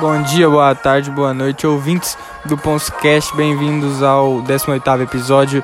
[0.00, 2.16] Bom dia, boa tarde, boa noite, ouvintes
[2.46, 5.62] do Ponscast, bem-vindos ao 18º episódio.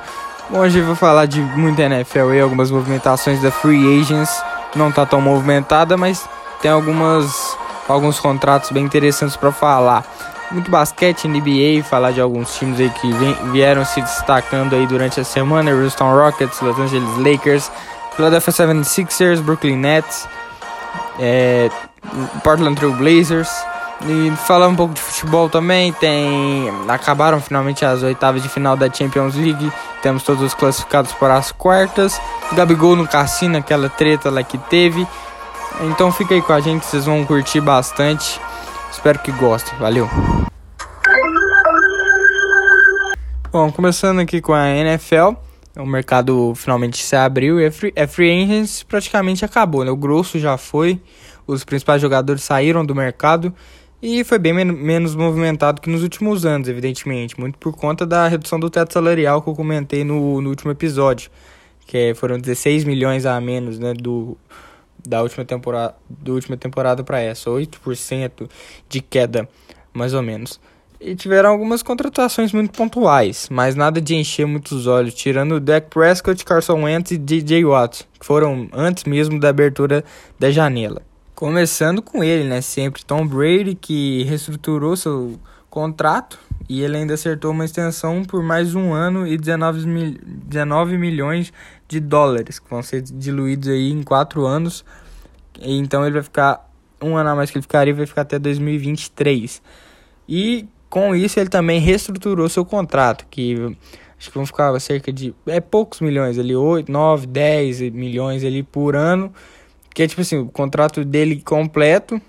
[0.51, 4.29] Hoje eu vou falar de muita NFL e algumas movimentações da Free Agents.
[4.75, 6.29] Não tá tão movimentada, mas
[6.61, 7.57] tem algumas
[7.87, 10.05] alguns contratos bem interessantes para falar.
[10.51, 13.11] Muito basquete, NBA, falar de alguns times aí que
[13.51, 17.71] vieram se destacando aí durante a semana, Houston Rockets, Los Angeles Lakers,
[18.15, 20.27] Philadelphia 76ers, Brooklyn Nets,
[21.19, 21.71] é,
[22.43, 23.49] Portland Trail Blazers,
[24.05, 26.69] e falar um pouco de futebol também, tem.
[26.87, 29.71] Acabaram finalmente as oitavas de final da Champions League.
[30.01, 32.21] Temos todos os classificados para as quartas.
[32.53, 35.07] Gabigol no cassino, aquela treta lá que teve.
[35.81, 38.39] Então fica aí com a gente, vocês vão curtir bastante.
[38.91, 39.77] Espero que gostem.
[39.79, 40.09] Valeu!
[43.51, 45.33] Bom, começando aqui com a NFL.
[45.77, 49.91] O mercado finalmente se abriu e a Free, a free Agents praticamente acabou, né?
[49.91, 50.99] O grosso já foi,
[51.45, 53.53] os principais jogadores saíram do mercado
[54.01, 58.27] e foi bem men menos movimentado que nos últimos anos, evidentemente, muito por conta da
[58.27, 61.31] redução do teto salarial que eu comentei no, no último episódio,
[61.87, 64.37] que foram 16 milhões a menos né, do,
[65.05, 68.47] da última temporada, do última temporada para essa, 8%
[68.87, 69.49] de queda,
[69.93, 70.59] mais ou menos.
[70.99, 75.89] E tiveram algumas contratações muito pontuais, mas nada de encher muitos olhos, tirando o Dak
[75.89, 80.03] Prescott, Carson Wentz e DJ Watt, que foram antes mesmo da abertura
[80.39, 81.06] da janela.
[81.37, 82.61] Começando com ele, né?
[82.61, 88.73] Sempre Tom Brady, que reestruturou seu contrato e ele ainda acertou uma extensão por mais
[88.73, 91.53] um ano e 19, mil, 19 milhões
[91.87, 94.83] de dólares, que vão ser diluídos aí em quatro anos.
[95.61, 96.67] Então ele vai ficar
[96.99, 99.61] um ano a mais que ele ficaria, vai ficar até 2023.
[100.27, 103.53] E com isso ele também reestruturou seu contrato, que
[104.17, 108.63] acho que vão ficar cerca de é poucos milhões ali, 8, 9, 10 milhões ali
[108.63, 109.31] por ano
[109.97, 112.21] que é tipo assim, o contrato dele completo,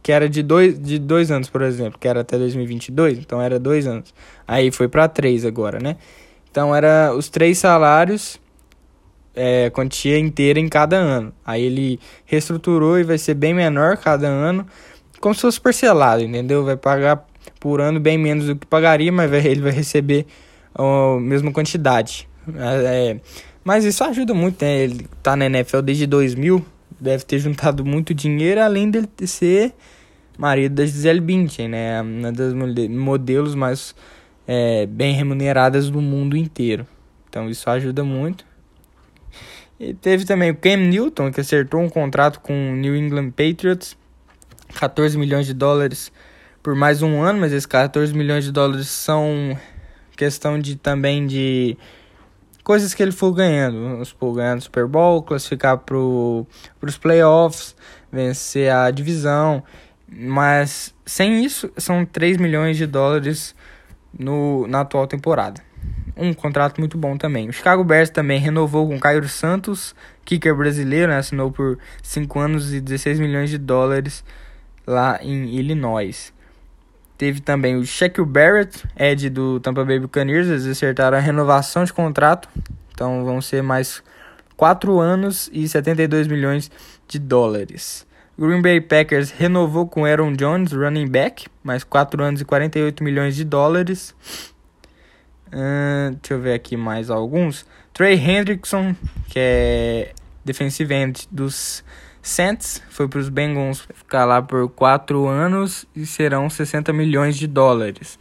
[0.00, 3.58] que era de dois, de dois anos, por exemplo, que era até 2022, então era
[3.58, 4.14] dois anos.
[4.46, 5.96] Aí foi para três agora, né?
[6.48, 8.40] Então era os três salários,
[9.34, 11.32] é, quantia inteira em cada ano.
[11.44, 14.64] Aí ele reestruturou e vai ser bem menor cada ano,
[15.20, 16.64] como se fosse parcelado, entendeu?
[16.64, 17.26] Vai pagar
[17.58, 20.24] por ano bem menos do que pagaria, mas vai, ele vai receber
[20.72, 22.28] a mesma quantidade.
[22.56, 23.18] É,
[23.64, 24.84] mas isso ajuda muito, né?
[24.84, 26.64] Ele tá na NFL desde 2000,
[27.02, 29.74] deve ter juntado muito dinheiro, além de ser
[30.38, 32.00] marido da Gisele Bündchen, né?
[32.00, 33.94] Uma das modelos mais
[34.46, 36.86] é, bem remuneradas do mundo inteiro.
[37.28, 38.44] Então isso ajuda muito.
[39.80, 43.96] E teve também o Cam Newton, que acertou um contrato com o New England Patriots,
[44.74, 46.12] 14 milhões de dólares
[46.62, 49.58] por mais um ano, mas esses 14 milhões de dólares são
[50.16, 51.76] questão de também de
[52.62, 54.04] coisas que ele for ganhando.
[54.04, 57.74] Supor, ganhar no Super Bowl, classificar para os playoffs,
[58.10, 59.62] vencer a divisão.
[60.08, 63.54] Mas sem isso, são 3 milhões de dólares
[64.16, 65.60] no, na atual temporada.
[66.16, 67.48] Um contrato muito bom também.
[67.48, 71.18] O Chicago Bears também renovou com Cairo Santos, kicker brasileiro, né?
[71.18, 74.22] assinou por 5 anos e 16 milhões de dólares
[74.86, 76.32] lá em Illinois.
[77.22, 81.92] Teve também o Shaquille Barrett, Ed do Tampa Bay Buccaneers, eles acertaram a renovação de
[81.92, 82.48] contrato.
[82.92, 84.02] Então vão ser mais
[84.56, 86.68] 4 anos e 72 milhões
[87.06, 88.04] de dólares.
[88.36, 93.36] Green Bay Packers renovou com Aaron Jones, running back, mais 4 anos e 48 milhões
[93.36, 94.16] de dólares.
[95.46, 97.64] Uh, deixa eu ver aqui mais alguns.
[97.92, 98.96] Trey Hendrickson,
[99.28, 100.12] que é
[100.44, 101.84] defensive end dos
[102.22, 107.48] Saints foi para os Bengals ficar lá por 4 anos e serão 60 milhões de
[107.48, 108.16] dólares.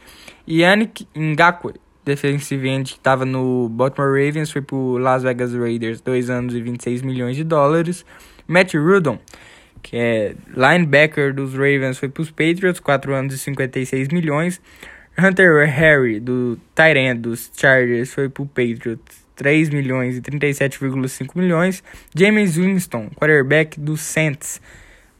[0.49, 6.01] Yannick Ngakwe, defensive end que estava no Baltimore Ravens, foi para o Las Vegas Raiders,
[6.01, 8.03] 2 anos e 26 milhões de dólares.
[8.47, 9.19] Matt Rudon,
[9.83, 14.59] que é linebacker dos Ravens, foi para os Patriots, 4 anos e 56 milhões.
[15.17, 21.83] Hunter Harry, do Tyrant dos Chargers, foi para o Patriots, 3 milhões e 37,5 milhões.
[22.15, 24.61] James Winston, quarterback do Saints,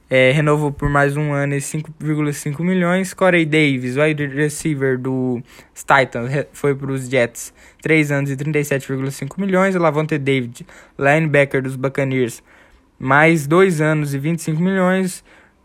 [0.08, 3.16] é, renovou por mais um ano e 5,5 milhões.
[3.16, 5.42] Corey Davis, wide receiver do
[5.74, 7.52] Titans, foi para os Jets,
[7.82, 9.74] 3 anos e 37,5 milhões.
[9.74, 10.68] Lavonte David,
[11.00, 12.44] linebacker dos Buccaneers,
[13.00, 15.24] mais 2 anos e 25 milhões.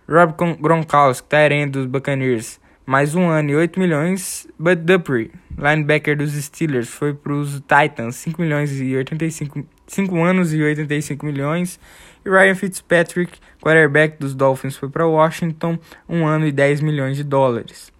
[0.09, 4.49] Rob Gronkowski, tight dos Buccaneers, mais um ano e 8 milhões.
[4.59, 10.53] Bud Dupree, linebacker dos Steelers, foi para os Titans, 5 milhões e 85 5 anos
[10.53, 11.79] e 85 milhões.
[12.25, 17.25] E Ryan Fitzpatrick, quarterback dos Dolphins, foi para Washington, 1 ano e 10 milhões de
[17.25, 17.93] dólares.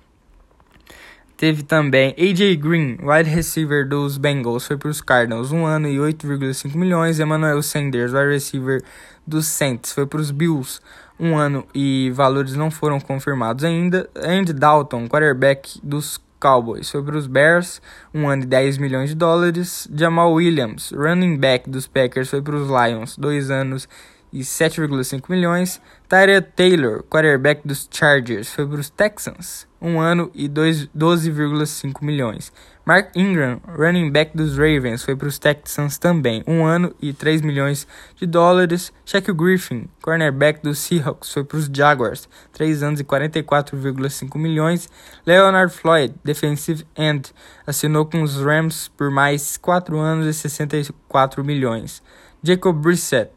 [1.37, 5.97] Teve também AJ Green, wide receiver dos Bengals, foi para os Cardinals, 1 ano e
[5.99, 7.21] 8,5 milhões.
[7.21, 8.83] Emmanuel Sanders, wide receiver
[9.27, 10.81] dos Saints, foi para os Bills,
[11.21, 14.09] um ano e valores não foram confirmados ainda.
[14.17, 17.81] Andy Dalton, quarterback dos Cowboys, foi para os Bears,
[18.13, 19.89] um ano e 10 milhões de dólares.
[19.95, 23.89] Jamal Williams, running back dos Packers, foi para os Lions, dois anos
[24.33, 25.81] e 7,5 milhões.
[26.09, 32.53] Tyra Taylor, quarterback dos Chargers, foi para os Texans, um ano e 12,5 milhões.
[32.89, 37.43] Mark Ingram, running back dos Ravens, foi para os Texans também, um ano e 3
[37.43, 37.85] milhões
[38.15, 38.93] de dólares.
[39.05, 44.89] Shaquille Griffin, cornerback dos Seahawks, foi para os Jaguars, 3 anos e 44,5 milhões.
[45.27, 47.35] Leonard Floyd, defensive end,
[47.67, 52.01] assinou com os Rams por mais 4 anos e 64 milhões.
[52.41, 53.33] Jacob Brissett,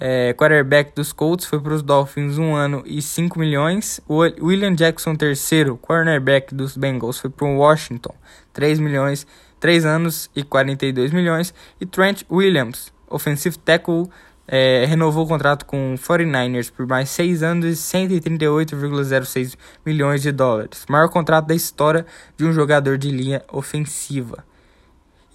[0.00, 4.00] é, quarterback dos Colts, foi para os Dolphins um ano e 5 milhões.
[4.10, 8.14] William Jackson, terceiro, cornerback dos Bengals, foi para o Washington,
[8.54, 9.26] 3 milhões,
[9.60, 11.52] 3 anos e 42 milhões.
[11.78, 14.08] E Trent Williams, offensive tackle,
[14.46, 20.32] é, renovou o contrato com o 49ers por mais 6 anos e 138,06 milhões de
[20.32, 20.84] dólares.
[20.88, 22.06] Maior contrato da história
[22.36, 24.44] de um jogador de linha ofensiva.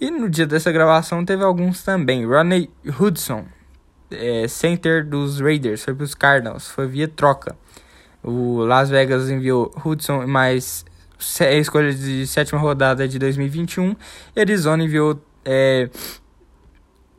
[0.00, 2.24] E no dia dessa gravação teve alguns também.
[2.24, 3.44] Ronnie Hudson,
[4.10, 7.56] é, center dos Raiders, foi para os Cardinals, foi via troca.
[8.22, 10.84] O Las Vegas enviou Hudson mais
[11.20, 13.94] escolha de sétima rodada de 2021
[14.34, 15.88] e Arizona enviou é,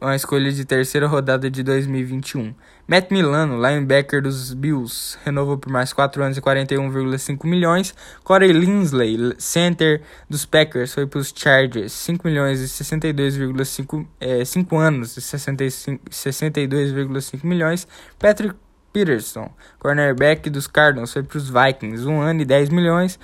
[0.02, 2.56] uma escolha de terceira rodada de 2021.
[2.88, 7.94] Matt Milano, linebacker dos Bills, renovou por mais 4 anos e 41,5 milhões.
[8.24, 14.78] Corey Linsley, center dos Packers, foi para os Chargers, 5 milhões e 62,5 é, 5
[14.78, 17.88] anos e 62,5 milhões.
[18.18, 18.56] Patrick
[18.92, 23.20] Peterson, cornerback dos Cardinals, foi para os Vikings, 1 ano e 10 milhões.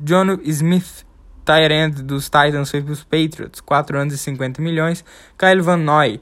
[0.00, 1.04] John Smith,
[1.44, 5.04] tight end dos Titans, foi para os Patriots, 4 anos e 50 milhões.
[5.38, 6.20] Kyle Van Noy,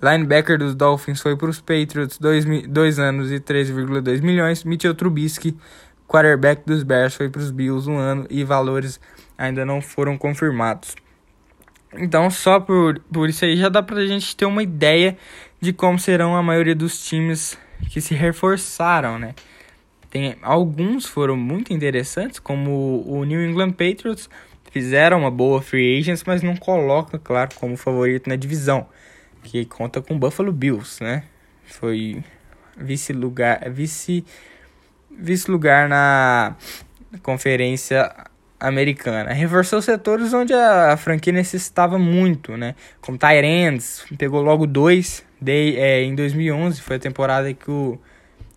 [0.00, 4.64] Linebacker dos Dolphins foi para os Patriots, 2 anos e 13,2 milhões.
[4.64, 5.56] Mitchell Trubisky,
[6.08, 9.00] quarterback dos Bears, foi para os Bills, um ano e valores
[9.36, 10.94] ainda não foram confirmados.
[11.94, 15.16] Então, só por, por isso aí já dá para a gente ter uma ideia
[15.60, 19.34] de como serão a maioria dos times que se reforçaram, né?
[20.10, 24.28] Tem, alguns foram muito interessantes, como o New England Patriots,
[24.70, 28.86] fizeram uma boa free agents, mas não coloca, claro, como favorito na divisão
[29.42, 31.24] que conta com Buffalo Bills, né?
[31.64, 32.22] Foi
[32.76, 34.24] vice-lugar, vice
[35.10, 36.56] vice-lugar na
[37.22, 38.10] conferência
[38.58, 39.32] americana.
[39.32, 42.74] Reforçou setores onde a, franquia necessitava muito, né?
[43.00, 47.98] Como Tyrants, pegou logo dois de, é, em 2011, foi a temporada que, o,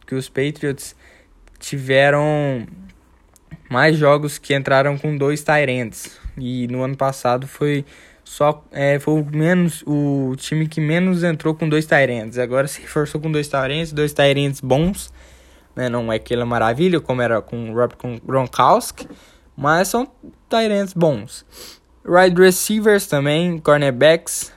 [0.06, 0.96] que os Patriots
[1.60, 2.68] tiveram
[3.70, 6.20] mais jogos que entraram com dois Tyrants.
[6.38, 7.84] E no ano passado foi
[8.24, 12.38] só é, foi o menos o time que menos entrou com dois Tyrants.
[12.38, 15.12] Agora se reforçou com dois Tyrants, dois Tyrants bons,
[15.76, 15.90] né?
[15.90, 19.08] Não é aquela maravilha como era com Robert Gronkowski,
[19.58, 20.08] mas são
[20.48, 21.46] Tyrants bons.
[22.06, 24.54] Wide receivers também, cornerbacks,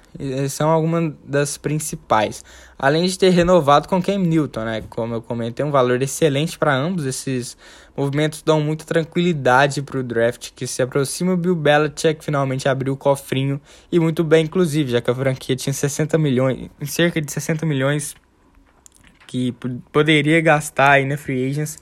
[0.48, 2.44] são algumas das principais.
[2.78, 4.84] Além de ter renovado com Cam Newton, né?
[4.88, 7.04] Como eu comentei, um valor excelente para ambos.
[7.04, 7.56] Esses
[7.96, 11.32] movimentos dão muita tranquilidade para o draft que se aproxima.
[11.32, 13.60] O Bill Belichick finalmente abriu o cofrinho
[13.90, 18.14] e muito bem, inclusive, já que a franquia tinha 60 milhões, cerca de 60 milhões
[19.26, 19.52] que
[19.92, 21.78] poderia gastar aí na free agents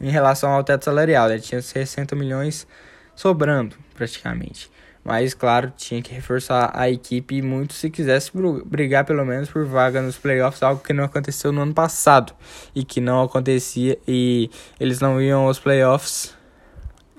[0.00, 1.28] em relação ao teto salarial.
[1.28, 1.38] Né?
[1.38, 2.66] Tinha 60 milhões
[3.14, 4.70] sobrando praticamente.
[5.08, 8.30] Mas, claro, tinha que reforçar a equipe muito se quisesse
[8.66, 12.34] brigar pelo menos por vaga nos playoffs, algo que não aconteceu no ano passado
[12.74, 16.36] e que não acontecia e eles não iam aos playoffs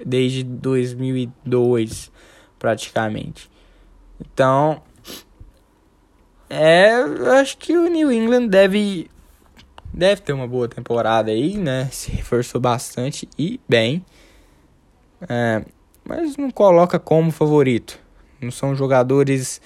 [0.05, 2.11] desde 2002,
[2.59, 3.49] praticamente.
[4.21, 4.83] Então,
[6.47, 9.09] é, eu acho que o New England deve
[9.91, 11.89] deve ter uma boa temporada aí, né?
[11.91, 14.05] Se reforçou bastante e bem.
[15.27, 15.65] É,
[16.09, 17.99] mas não coloca como favorito.
[18.41, 19.61] Não são jogadores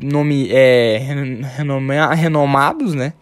[0.00, 0.98] nome, é,
[1.56, 3.14] renoma, renomados, né?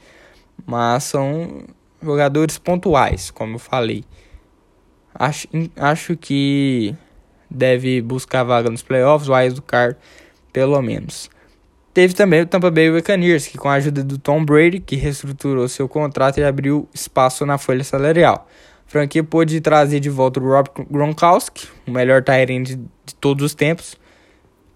[0.66, 1.64] Mas são
[2.02, 4.04] jogadores pontuais, como eu falei.
[5.14, 6.94] Acho, acho que
[7.50, 9.96] deve buscar vaga nos playoffs, o do Card,
[10.52, 11.30] pelo menos.
[11.94, 15.66] Teve também o Tampa Bay Buccaneers, que com a ajuda do Tom Brady, que reestruturou
[15.66, 18.46] seu contrato e abriu espaço na folha salarial
[18.92, 22.78] franquia pôde trazer de volta o Rob Gronkowski, o melhor tight de,
[23.18, 23.96] todos os tempos.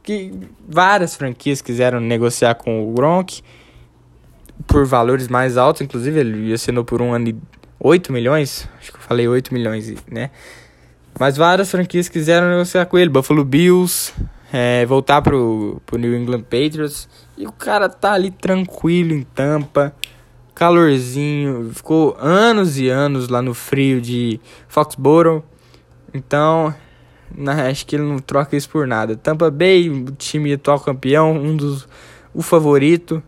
[0.02, 0.32] Que
[0.66, 3.42] várias franquias quiseram negociar com o Gronk
[4.66, 7.37] por valores mais altos, inclusive ele assinou por um ano e
[7.78, 10.30] 8 milhões, acho que eu falei 8 milhões, né?
[11.20, 14.14] Mas várias franquias quiseram negociar com ele, Buffalo Bills,
[14.50, 17.06] é, voltar pro, pro New England Patriots,
[17.37, 19.94] e o cara tá ali tranquilo em Tampa,
[20.57, 25.45] calorzinho, ficou anos e anos lá no frio de Foxborough.
[26.15, 26.75] Então,
[27.71, 29.15] acho que ele não troca isso por nada.
[29.15, 31.87] Tampa Bay, o time atual campeão, um dos
[32.35, 33.23] o favorito.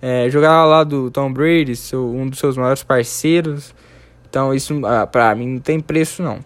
[0.00, 3.74] É, jogava lá do Tom Brady, seu, um dos seus maiores parceiros.
[4.28, 6.38] Então isso ah, pra mim não tem preço não.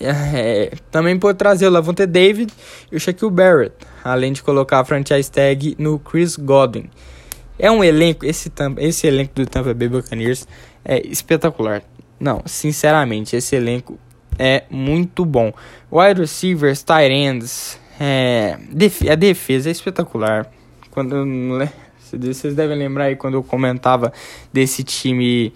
[0.00, 2.52] É, também pode trazer o Lavonte David
[2.90, 3.74] e o Shaquille Barrett,
[4.04, 6.88] além de colocar a franchise tag no Chris Godwin.
[7.58, 10.46] É um elenco, esse, esse elenco do Tampa Bay Buccaneers
[10.84, 11.82] é espetacular.
[12.18, 13.98] Não, sinceramente, esse elenco
[14.38, 15.52] é muito bom.
[15.90, 20.50] Wide receivers, tight ends, é, def a defesa é espetacular.
[20.90, 21.14] Quando
[22.00, 24.12] vocês devem lembrar aí quando eu comentava
[24.52, 25.52] desse time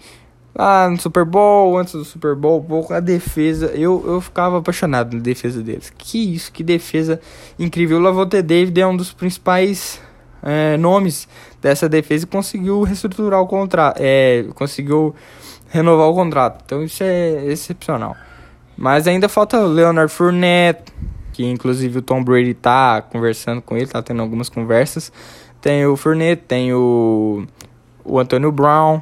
[0.55, 5.21] lá no Super Bowl, antes do Super Bowl, a defesa, eu, eu ficava apaixonado na
[5.21, 5.91] defesa deles.
[5.97, 7.19] Que isso, que defesa
[7.57, 7.97] incrível.
[7.97, 10.01] O Lavonte David é um dos principais
[10.43, 11.27] é, nomes
[11.61, 15.15] dessa defesa e conseguiu reestruturar o contrato, é, conseguiu
[15.69, 16.61] renovar o contrato.
[16.65, 18.15] Então isso é excepcional.
[18.77, 20.93] Mas ainda falta Leonard Fournette,
[21.33, 25.11] que inclusive o Tom Brady tá conversando com ele, tá tendo algumas conversas.
[25.61, 27.45] Tem o Fournette, tem o,
[28.05, 29.01] o Antonio Brown,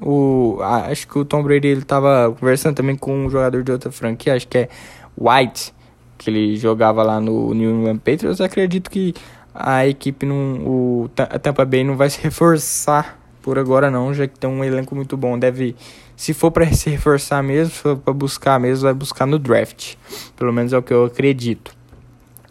[0.00, 3.92] o, acho que o Tom Brady ele tava conversando também com um jogador de outra
[3.92, 4.68] franquia, acho que é
[5.16, 5.72] White,
[6.18, 8.40] que ele jogava lá no New England Patriots.
[8.40, 9.14] Acredito que
[9.54, 14.26] a equipe não, o a Tampa Bay não vai se reforçar por agora não, já
[14.26, 15.38] que tem um elenco muito bom.
[15.38, 15.76] Deve,
[16.16, 19.94] se for para se reforçar mesmo, se for para buscar mesmo, vai buscar no draft.
[20.36, 21.74] Pelo menos é o que eu acredito.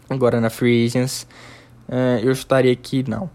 [0.08, 1.26] Agora na Free Agents,
[1.88, 3.28] uh, eu estaria aqui não.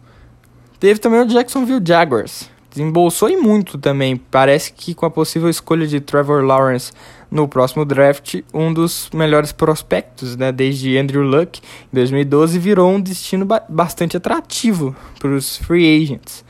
[0.79, 4.15] Teve também o Jacksonville Jaguars desembolsou e muito também.
[4.15, 6.91] Parece que com a possível escolha de Trevor Lawrence
[7.31, 12.99] no próximo draft, um dos melhores prospectos, né, desde Andrew Luck em 2012, virou um
[12.99, 16.43] destino ba bastante atrativo para os free agents,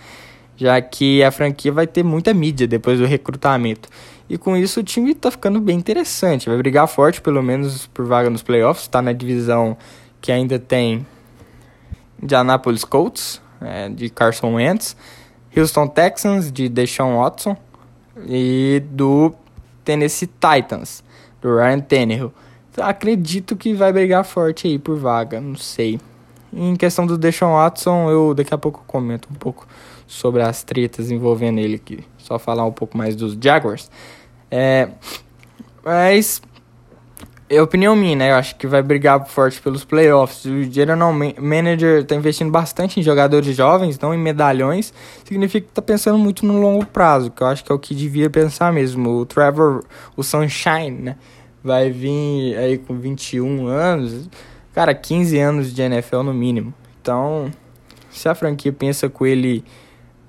[0.55, 3.89] já que a franquia vai ter muita mídia depois do recrutamento.
[4.29, 8.05] E com isso o time está ficando bem interessante, vai brigar forte pelo menos por
[8.05, 9.75] vaga nos playoffs, está na divisão
[10.21, 11.05] que ainda tem
[12.21, 14.95] Indianapolis Colts, é, de Carson Wentz,
[15.55, 17.57] Houston Texans de Deshaun Watson
[18.27, 19.33] e do
[19.89, 21.03] Tennessee Titans
[21.41, 22.31] do Ryan Tannehill.
[22.71, 25.99] Então, acredito que vai brigar forte aí por vaga, não sei.
[26.53, 29.67] Em questão do Deshaun Watson, eu daqui a pouco comento um pouco
[30.05, 32.03] sobre as tretas envolvendo ele aqui.
[32.19, 33.89] Só falar um pouco mais dos Jaguars.
[34.51, 34.89] É,
[35.83, 36.39] mas
[37.49, 38.31] é opinião minha, né?
[38.31, 40.45] Eu acho que vai brigar forte pelos playoffs.
[40.45, 44.93] O General Manager tá investindo bastante em jogadores jovens, não em medalhões.
[45.25, 47.95] Significa que tá pensando muito no longo prazo, que eu acho que é o que
[47.95, 49.09] devia pensar mesmo.
[49.09, 49.83] O Trevor,
[50.15, 51.15] o Sunshine, né?
[51.63, 54.29] Vai vir aí com 21 anos.
[54.73, 56.71] Cara, 15 anos de NFL no mínimo.
[57.01, 57.51] Então,
[58.11, 59.63] se a franquia pensa com ele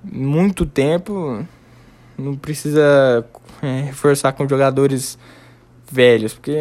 [0.02, 1.44] muito tempo,
[2.16, 3.26] não precisa
[3.62, 5.18] é, reforçar com jogadores
[5.90, 6.56] velhos, porque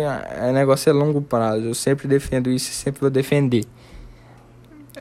[0.48, 1.65] o negócio é longo prazo.
[1.65, 3.65] Eu sempre defendo isso e sempre vou defender.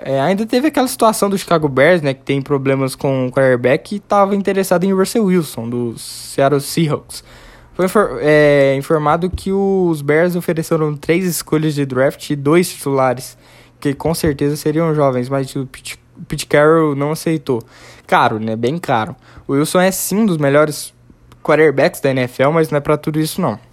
[0.00, 3.94] É, ainda teve aquela situação do Chicago Bears, né, que tem problemas com o quarterback
[3.94, 7.24] e estava interessado em Russell Wilson, do Seattle Seahawks.
[7.74, 7.86] Foi
[8.20, 13.38] é, informado que os Bears ofereceram três escolhas de draft e dois titulares,
[13.80, 17.62] que com certeza seriam jovens, mas o Pete, Pete Carroll não aceitou.
[18.06, 18.56] Caro, né?
[18.56, 19.14] Bem caro.
[19.46, 20.92] O Wilson é sim um dos melhores
[21.42, 23.67] quarterbacks da NFL, mas não é para tudo isso não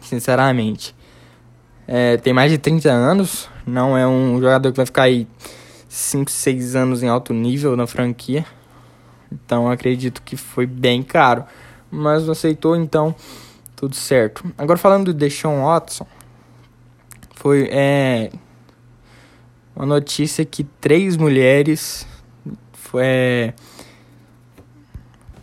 [0.00, 0.94] sinceramente.
[1.86, 5.26] É, tem mais de 30 anos, não é um jogador que vai ficar aí
[5.88, 8.44] 5, 6 anos em alto nível na franquia.
[9.32, 11.44] Então acredito que foi bem caro.
[11.90, 13.14] Mas aceitou, então
[13.74, 14.44] tudo certo.
[14.58, 16.06] Agora falando do Deshaun Watson,
[17.34, 18.30] foi é,
[19.74, 22.06] uma notícia que três mulheres
[22.72, 23.54] foi, é,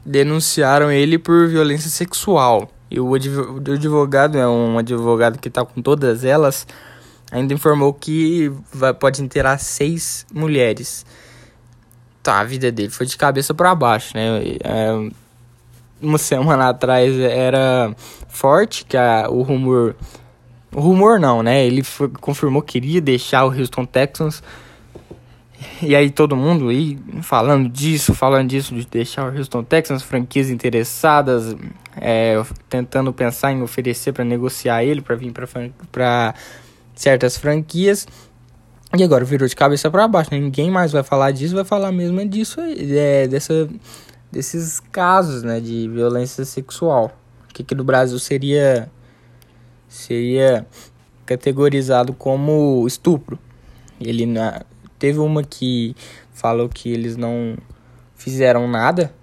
[0.05, 2.69] denunciaram ele por violência sexual.
[2.95, 6.65] E o advogado é um advogado que está com todas elas.
[7.29, 11.05] Ainda informou que vai, pode inteirar seis mulheres.
[12.23, 14.39] Tá, a vida dele foi de cabeça para baixo, né?
[14.63, 15.11] É,
[16.01, 17.93] uma semana atrás era
[18.29, 19.93] forte que a, o rumor.
[20.73, 21.65] O rumor não, né?
[21.65, 24.41] Ele foi, confirmou que queria deixar o Houston Texans
[25.81, 30.49] e aí todo mundo aí falando disso, falando disso, de deixar o Houston Texans, franquias
[30.49, 31.55] interessadas,
[31.95, 35.33] é, tentando pensar em oferecer para negociar ele, para vir
[35.91, 36.33] para
[36.93, 38.07] certas franquias.
[38.97, 40.39] E agora virou de cabeça para baixo, né?
[40.39, 43.67] ninguém mais vai falar disso, vai falar mesmo disso, é, dessa,
[44.31, 47.11] desses casos né, de violência sexual,
[47.53, 48.89] que aqui no Brasil seria,
[49.89, 50.65] seria
[51.25, 53.37] categorizado como estupro.
[53.99, 54.61] Ele na,
[55.05, 55.95] Teve uma que
[56.33, 57.55] falou que eles não
[58.15, 59.13] fizeram nada,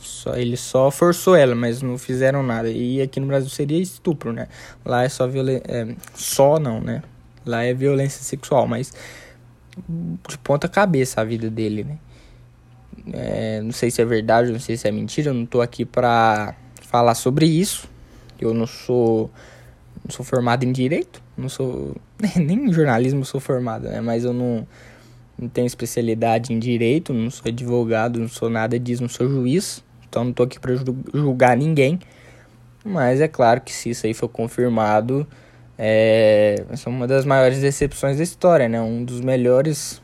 [0.00, 2.70] Só, ele só forçou ela, mas não fizeram nada.
[2.70, 4.48] E aqui no Brasil seria estupro, né?
[4.82, 5.62] Lá é só violência.
[5.68, 7.02] É, só não, né?
[7.44, 8.94] Lá é violência sexual, mas
[10.26, 11.98] de ponta cabeça a vida dele, né?
[13.12, 15.28] É, não sei se é verdade, não sei se é mentira.
[15.28, 17.86] Eu não tô aqui pra falar sobre isso.
[18.40, 19.30] Eu não sou.
[20.02, 21.22] Não sou formado em direito.
[21.36, 21.94] Não sou.
[22.34, 24.00] Nem em jornalismo sou formado, né?
[24.00, 24.66] Mas eu não
[25.38, 29.84] não tenho especialidade em direito, não sou advogado, não sou nada disso, não sou juiz,
[30.08, 30.74] então não tô aqui para
[31.12, 31.98] julgar ninguém.
[32.84, 35.26] Mas é claro que se isso aí for confirmado,
[35.76, 38.80] é, é uma das maiores decepções da história, né?
[38.80, 40.00] Um dos melhores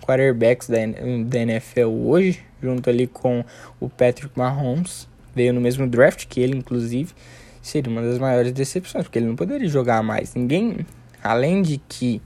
[0.00, 0.78] quarterbacks da,
[1.26, 3.44] da NFL hoje, junto ali com
[3.78, 7.12] o Patrick Mahomes, veio no mesmo draft que ele, inclusive,
[7.60, 10.34] seria uma das maiores decepções, porque ele não poderia jogar mais.
[10.34, 10.86] Ninguém,
[11.22, 12.22] além de que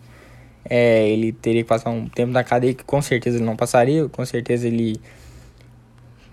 [0.64, 4.09] é, ele teria que passar um tempo na cadeia que com certeza ele não passaria,
[4.09, 5.00] com certeza ele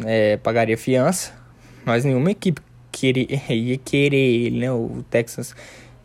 [0.06, 1.34] é, pagaria fiança,
[1.86, 2.62] mas nenhuma equipe
[2.92, 4.72] queria, ia querer ele, né?
[4.72, 5.56] O Texas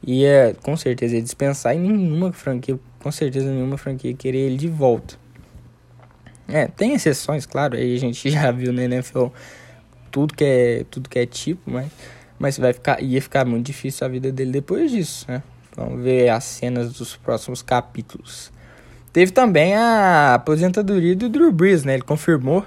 [0.07, 4.57] ia com certeza ia dispensar e nenhuma franquia, com certeza nenhuma franquia ia querer ele
[4.57, 5.17] de volta.
[6.49, 9.27] É, tem exceções, claro, aí a gente já viu na NFL
[10.11, 11.91] tudo que é, tudo que é tipo, mas,
[12.39, 15.43] mas vai ficar, ia ficar muito difícil a vida dele depois disso, né?
[15.77, 18.51] Vamos ver as cenas dos próximos capítulos.
[19.13, 21.95] Teve também a aposentadoria do Drew Brees, né?
[21.95, 22.65] Ele confirmou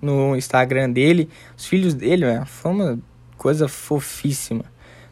[0.00, 1.28] no Instagram dele.
[1.56, 2.44] Os filhos dele, né?
[2.46, 2.98] Foi uma
[3.36, 4.64] coisa fofíssima.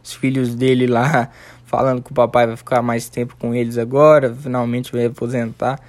[0.02, 1.30] Os filhos dele lá
[1.66, 5.80] falando que o papai vai ficar mais tempo com eles agora, finalmente vai aposentar.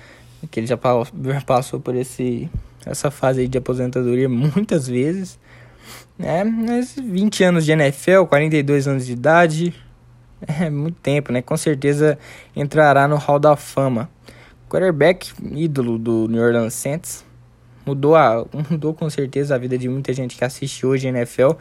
[0.50, 0.78] Que ele já
[1.46, 2.50] passou por esse,
[2.86, 5.40] essa fase de aposentadoria muitas vezes.
[6.20, 9.74] É, mas 20 anos de NFL, 42 anos de idade,
[10.60, 11.42] é muito tempo, né?
[11.42, 12.18] Com certeza
[12.56, 14.10] entrará no Hall da Fama.
[14.70, 17.24] Quarterback, ídolo do New Orleans Saints,
[17.86, 21.52] mudou, a, mudou com certeza a vida de muita gente que assiste hoje NFL.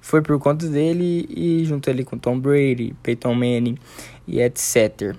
[0.00, 3.78] Foi por conta dele e junto ali com Tom Brady, Peyton Manning
[4.26, 5.16] e etc.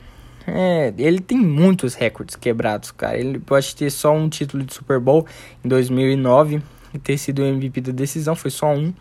[0.47, 3.17] É, ele tem muitos recordes quebrados, cara.
[3.17, 5.25] Ele pode ter só um título de Super Bowl
[5.63, 6.61] em 2009
[6.93, 8.93] e ter sido o MVP da decisão, foi só um.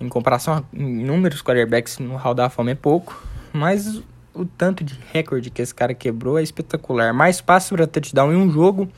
[0.00, 3.31] Em comparação a inúmeros quarterbacks no Hall da Fama é pouco.
[3.52, 4.02] Mas
[4.34, 7.12] o tanto de recorde que esse cara quebrou é espetacular.
[7.12, 8.88] Mais passes para touchdown em um jogo.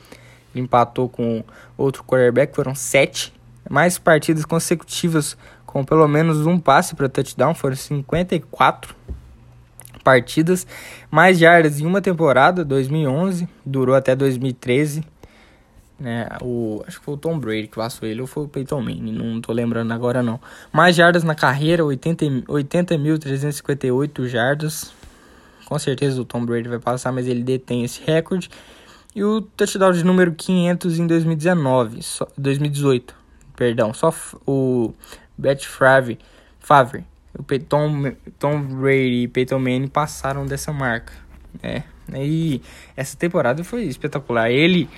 [0.53, 1.43] Ele empatou com
[1.77, 3.33] outro quarterback, foram sete.
[3.69, 8.95] Mais partidas consecutivas com pelo menos um passe para touchdown, foram 54
[10.03, 10.65] partidas.
[11.11, 15.03] Mais jardas em uma temporada, 2011, durou até 2013
[15.99, 16.27] né?
[16.41, 19.11] O, acho que foi o Tom Brady que passou ele, ou foi o Peyton Manning,
[19.11, 20.39] não tô lembrando agora não.
[20.71, 24.93] Mais jardas na carreira, 80.358 80 jardas.
[25.65, 28.49] Com certeza o Tom Brady vai passar, mas ele detém esse recorde.
[29.15, 33.15] E o touchdown de número 500 em 2019, só, 2018,
[33.55, 34.13] perdão, só
[34.45, 34.93] o
[35.37, 36.19] Bet Favre,
[36.59, 37.05] Favre
[37.37, 41.13] o Peyton, Tom Brady e Peyton Manning passaram dessa marca.
[41.61, 42.61] É, e
[42.95, 44.49] essa temporada foi espetacular.
[44.49, 44.89] Ele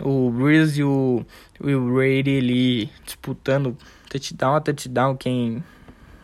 [0.00, 1.24] o Breeze e o
[1.62, 3.76] Will Brady ali disputando
[4.08, 5.62] touchdown a touchdown quem,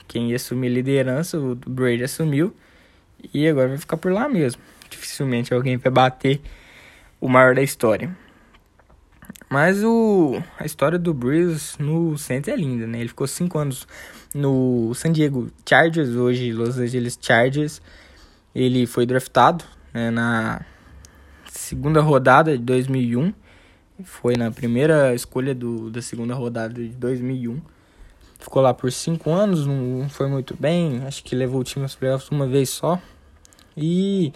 [0.09, 2.55] quem ia assumir liderança, o Brady assumiu
[3.33, 4.61] e agora vai ficar por lá mesmo.
[4.89, 6.41] Dificilmente alguém vai bater
[7.21, 8.17] o maior da história.
[9.49, 13.01] Mas o, a história do Breeze no Saints é linda, né?
[13.01, 13.87] Ele ficou 5 anos
[14.33, 17.83] no San Diego Chargers, hoje Los Angeles Chargers.
[18.55, 20.65] Ele foi draftado né, na
[21.47, 23.33] segunda rodada de 2001
[24.05, 27.61] foi na primeira escolha do, da segunda rodada de 2001.
[28.39, 31.03] Ficou lá por cinco anos, não foi muito bem.
[31.07, 33.01] Acho que levou o time aos playoffs uma vez só.
[33.77, 34.33] E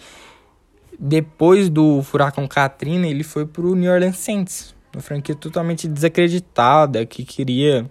[0.99, 4.75] depois do Furacão Katrina, ele foi pro New Orleans Saints.
[4.93, 7.89] Uma franquia totalmente desacreditada, que queria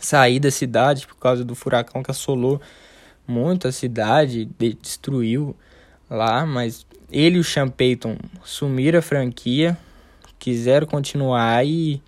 [0.00, 2.60] sair da cidade por causa do furacão que assolou
[3.26, 4.48] muito a cidade,
[4.80, 5.56] destruiu
[6.08, 9.76] lá, mas ele e o Sean Payton sumiram a franquia,
[10.42, 12.02] quiseram continuar e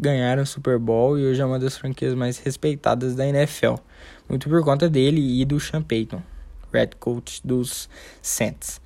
[0.00, 3.74] ganharam o Super Bowl e hoje é uma das franquias mais respeitadas da NFL.
[4.26, 6.22] Muito por conta dele e do Sean Payton,
[6.72, 7.90] Red Coach dos
[8.22, 8.80] Saints.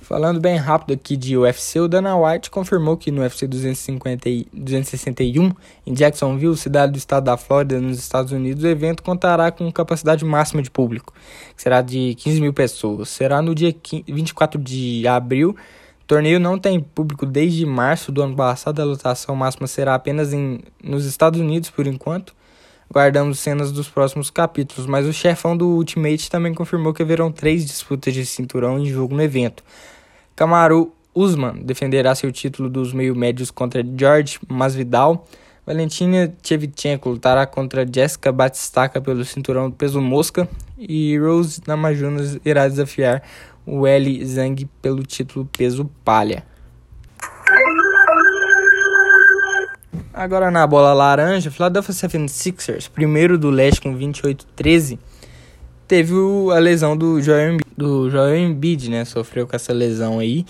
[0.00, 4.48] Falando bem rápido aqui de UFC, o Dana White confirmou que no UFC 250 e
[4.54, 5.52] 261
[5.86, 10.24] em Jacksonville, cidade do estado da Flórida, nos Estados Unidos, o evento contará com capacidade
[10.24, 11.12] máxima de público,
[11.54, 13.10] que será de 15 mil pessoas.
[13.10, 13.76] Será no dia
[14.08, 15.54] 24 de abril
[16.10, 18.82] torneio não tem público desde março do ano passado.
[18.82, 22.34] A lotação máxima será apenas em, nos Estados Unidos por enquanto.
[22.92, 27.64] Guardamos cenas dos próximos capítulos, mas o chefão do Ultimate também confirmou que haverão três
[27.64, 29.62] disputas de cinturão em jogo no evento.
[30.34, 35.28] Kamaru Usman defenderá seu título dos meio-médios contra George Masvidal.
[35.64, 40.48] Valentina Shevchenko lutará contra Jessica Batistaca pelo cinturão peso mosca.
[40.76, 43.22] E Rose Namajunas irá desafiar
[43.66, 46.44] o Eli Zhang pelo título peso palha.
[50.12, 54.98] Agora na bola laranja, Philadelphia 76ers, primeiro do leste com 28-13,
[55.86, 56.14] teve
[56.54, 59.04] a lesão do Joel, do Joel Embiid, né?
[59.04, 60.44] Sofreu com essa lesão aí.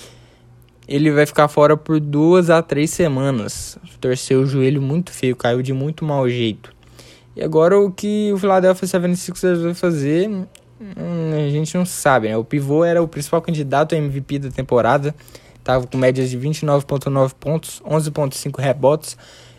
[0.89, 3.79] Ele vai ficar fora por duas a três semanas.
[4.01, 6.73] Torceu o joelho muito feio, caiu de muito mau jeito.
[7.37, 10.29] E agora o que o Philadelphia 76ers vai fazer,
[10.81, 12.37] a gente não sabe, né?
[12.37, 15.15] O pivô era o principal candidato a MVP da temporada.
[15.63, 19.17] Tava com médias de 29.9 pontos, 11.5 rebotes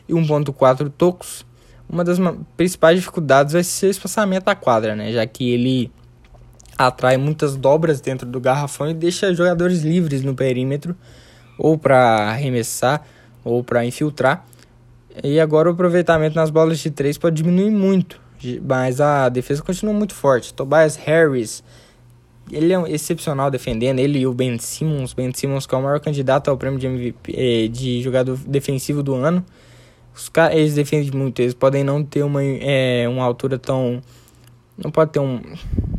[0.09, 1.45] e 1.4 tocos.
[1.87, 2.17] Uma das
[2.57, 5.11] principais dificuldades vai ser o espaçamento da quadra, né?
[5.11, 5.91] Já que ele
[6.77, 10.95] atrai muitas dobras dentro do garrafão e deixa jogadores livres no perímetro,
[11.57, 13.05] ou para arremessar,
[13.43, 14.45] ou para infiltrar.
[15.23, 18.19] E agora o aproveitamento nas bolas de 3 pode diminuir muito,
[18.65, 20.53] mas a defesa continua muito forte.
[20.53, 21.63] Tobias Harris,
[22.51, 25.99] ele é excepcional defendendo, ele e o Ben Simmons, Ben Simmons que é o maior
[25.99, 29.45] candidato ao prêmio de MVP, eh, de jogador defensivo do ano.
[30.13, 34.01] Os caras, eles defendem muito, eles podem não ter uma, é, uma altura tão.
[34.77, 35.41] Não pode ter uma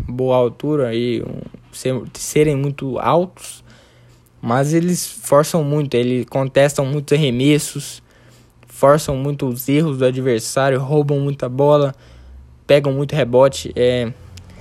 [0.09, 1.41] boa altura e um,
[1.73, 3.65] ser, serem muito altos,
[4.41, 8.03] mas eles forçam muito, eles contestam muitos arremessos,
[8.67, 11.95] forçam muito os erros do adversário, roubam muita bola,
[12.73, 13.71] pegam muito rebote.
[13.77, 14.11] É,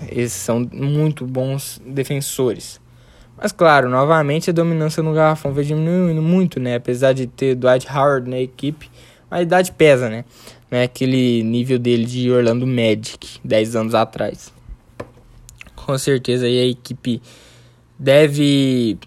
[0.10, 2.82] eles são muito bons defensores.
[3.38, 6.76] Mas claro, novamente a dominância no garrafão vai diminuindo muito, né?
[6.76, 8.92] Apesar de ter Dwight Howard na equipe,
[9.30, 10.26] a idade pesa, né?
[10.70, 14.52] Não é aquele nível dele de Orlando Magic, 10 anos atrás.
[15.74, 17.22] Com certeza aí a equipe
[17.98, 18.98] deve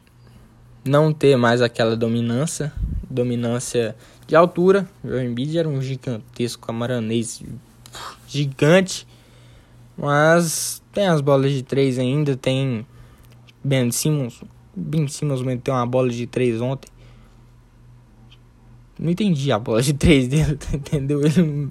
[0.83, 2.73] não ter mais aquela dominância,
[3.11, 3.95] dominância
[4.27, 4.89] de altura.
[5.05, 7.43] O Embiid era um gigantesco camaranês,
[8.39, 9.07] gigante.
[9.97, 12.87] Mas tem as bolas de 3 ainda, tem
[13.63, 14.43] Ben Simmons.
[14.75, 16.89] Ben Simmons meteu uma bola de 3 ontem.
[18.99, 21.21] Não entendi a bola de 3 dele, entendeu?
[21.25, 21.71] Ele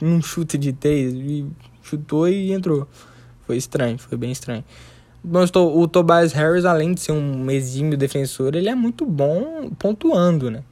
[0.00, 1.44] num chute de 3
[1.82, 2.86] chutou e entrou.
[3.46, 4.64] Foi estranho, foi bem estranho.
[5.22, 10.50] Mas o Tobias Harris, além de ser um exímio defensor, ele é muito bom pontuando,
[10.50, 10.62] né?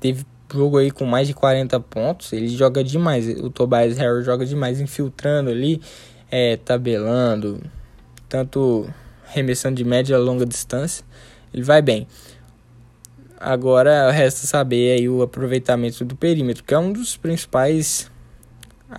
[0.00, 3.28] Teve jogo aí com mais de 40 pontos, ele joga demais.
[3.40, 5.80] O Tobias Harris joga demais, infiltrando ali,
[6.30, 7.60] é, tabelando,
[8.28, 8.88] tanto
[9.26, 11.04] remessando de média a longa distância.
[11.52, 12.06] Ele vai bem.
[13.40, 18.10] Agora resta saber aí o aproveitamento do perímetro, que é um dos principais,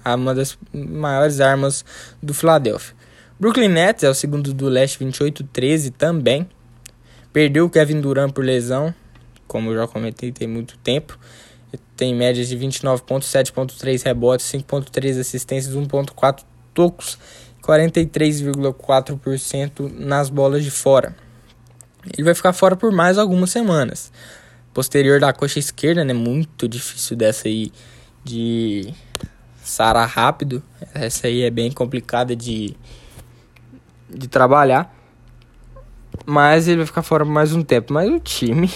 [0.05, 1.83] uma das maiores armas
[2.23, 2.95] do Philadelphia.
[3.39, 6.47] Brooklyn Nets é o segundo do leste 28-13 também.
[7.33, 8.93] Perdeu o Kevin Durant por lesão,
[9.49, 11.19] como eu já comentei, tem muito tempo.
[11.97, 17.19] Tem médias de 29 pontos, 7.3 rebotes, 5.3 assistências, 1.4 tocos,
[17.62, 21.13] 43,4% nas bolas de fora
[22.13, 24.12] ele vai ficar fora por mais algumas semanas.
[24.73, 26.13] Posterior da coxa esquerda, né?
[26.13, 27.71] Muito difícil dessa aí
[28.23, 28.93] de
[29.62, 30.63] sarar rápido.
[30.93, 32.75] Essa aí é bem complicada de,
[34.09, 34.95] de trabalhar.
[36.25, 37.93] Mas ele vai ficar fora por mais um tempo.
[37.93, 38.69] Mas o time,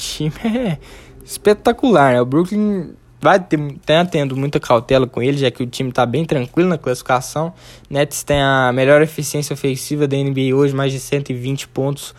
[0.00, 0.78] time é
[1.24, 2.20] espetacular, né?
[2.20, 6.06] O Brooklyn vai ter, tá tendo muita cautela com ele, já que o time está
[6.06, 7.52] bem tranquilo na classificação.
[7.88, 12.14] Nets tem a melhor eficiência ofensiva da NBA hoje, mais de 120 pontos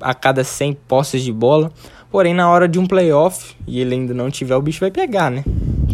[0.00, 1.72] a cada 100 posses de bola.
[2.10, 5.30] Porém, na hora de um playoff e ele ainda não tiver, o bicho vai pegar,
[5.30, 5.42] né?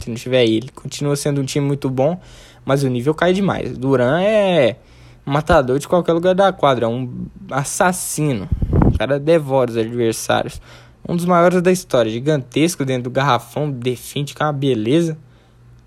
[0.03, 0.69] Se não tiver ele.
[0.75, 2.21] Continua sendo um time muito bom,
[2.65, 3.79] mas o nível cai demais.
[3.79, 4.77] Duran é
[5.25, 8.49] matador de qualquer lugar da quadra, é um assassino.
[8.71, 10.61] O cara devora os adversários.
[11.09, 15.19] Um dos maiores da história, gigantesco dentro do garrafão, defende com uma beleza.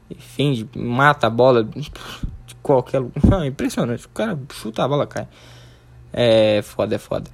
[0.09, 3.45] Defende, mata a bola de qualquer lugar.
[3.45, 4.05] Impressionante.
[4.05, 5.27] O cara chuta a bola, cai.
[6.11, 7.29] É foda, é foda.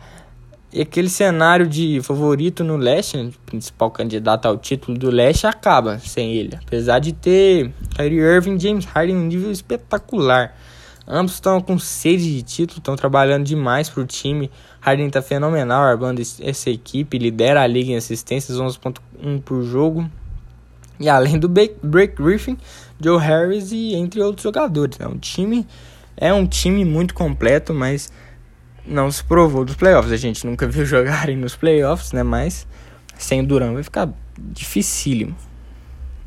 [0.72, 5.98] E aquele cenário de favorito no leste, né, principal candidato ao título do leste, acaba
[5.98, 6.56] sem ele.
[6.64, 10.56] Apesar de ter Kyrie Irving e James Harden em um nível espetacular.
[11.08, 14.52] Ambos estão com sede de título, estão trabalhando demais para o time.
[14.82, 20.10] Harden está fenomenal, armando essa equipe, lidera a liga em assistências, 11.1 por jogo.
[21.00, 22.58] E além do Blake Griffin,
[23.00, 25.00] Joe Harris e entre outros jogadores.
[25.00, 25.66] É um time,
[26.16, 28.12] é um time muito completo, mas
[28.86, 30.12] não se provou dos playoffs.
[30.12, 32.24] A gente nunca viu jogarem nos playoffs, né?
[32.24, 32.68] Mas
[33.18, 35.36] sem o Duran vai ficar dificílimo.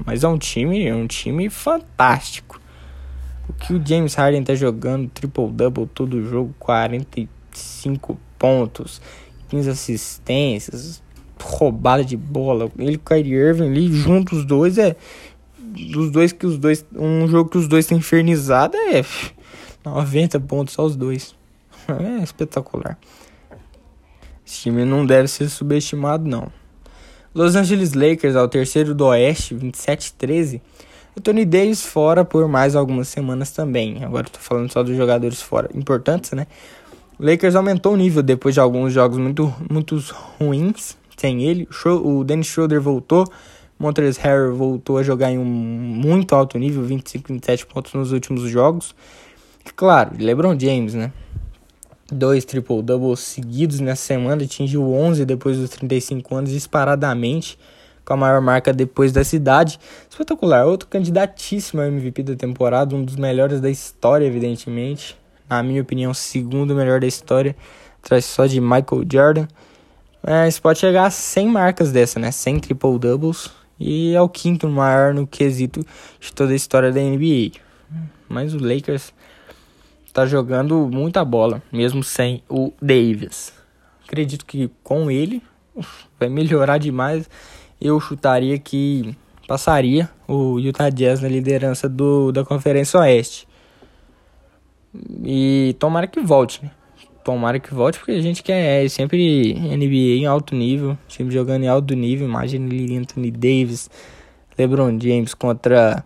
[0.05, 2.61] Mas é um time, é um time fantástico.
[3.49, 9.01] O que o James Harden tá jogando, triple-double todo jogo, 45 pontos,
[9.51, 11.01] 15 assistências.
[11.41, 12.71] roubada de bola.
[12.77, 14.97] Ele e o Kyrie Irving ali juntos, os dois é.
[15.59, 16.85] Dos dois que os dois.
[16.93, 19.05] Um jogo que os dois têm infernizado é.
[19.85, 21.35] 90 pontos só os dois.
[21.89, 22.97] É espetacular.
[24.47, 26.49] Esse time não deve ser subestimado, não.
[27.35, 30.61] Los Angeles Lakers ao terceiro do Oeste, 27-13.
[31.17, 34.05] O Tony Davis fora por mais algumas semanas também.
[34.05, 36.47] Agora estou falando só dos jogadores fora importantes, né?
[37.23, 39.97] Lakers aumentou o nível depois de alguns jogos muito, muito
[40.41, 41.69] ruins sem ele.
[42.05, 43.25] O Dennis Schroeder voltou.
[43.79, 48.43] Montrezl Harrell voltou a jogar em um muito alto nível, 25, 27 pontos nos últimos
[48.51, 48.93] jogos.
[49.77, 51.13] Claro, LeBron James, né?
[52.11, 57.57] Dois triple-doubles seguidos nessa semana, atingiu 11 depois dos 35 anos, disparadamente,
[58.05, 59.79] com a maior marca depois da cidade.
[60.11, 65.22] Espetacular, outro candidatíssimo ao MVP da temporada, um dos melhores da história, evidentemente.
[65.53, 67.55] Na minha opinião, segundo melhor da história,
[68.03, 69.47] atrás só de Michael Jordan.
[70.27, 72.31] Mas pode chegar a 100 marcas dessa, né?
[72.31, 73.51] 100 triple-doubles.
[73.79, 75.85] E é o quinto maior no quesito
[76.19, 77.53] de toda a história da NBA.
[78.31, 79.13] Mas o Lakers
[80.11, 83.53] tá jogando muita bola, mesmo sem o Davis.
[84.07, 85.43] Acredito que com ele
[86.19, 87.29] vai melhorar demais.
[87.79, 89.15] Eu chutaria que
[89.47, 93.52] passaria o Utah Jazz na liderança do, da Conferência Oeste.
[95.25, 96.71] E tomara que volte, né?
[97.25, 101.65] Tomara que volte, porque a gente quer é, sempre NBA em alto nível, time jogando
[101.65, 102.27] em alto nível.
[102.27, 102.67] Imagina
[102.99, 103.89] Anthony Davis,
[104.59, 106.05] LeBron James contra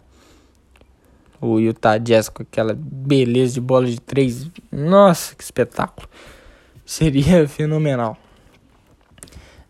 [1.40, 4.50] o Utah Jazz com aquela beleza de bola de três.
[4.70, 6.08] Nossa, que espetáculo!
[6.84, 8.16] Seria fenomenal.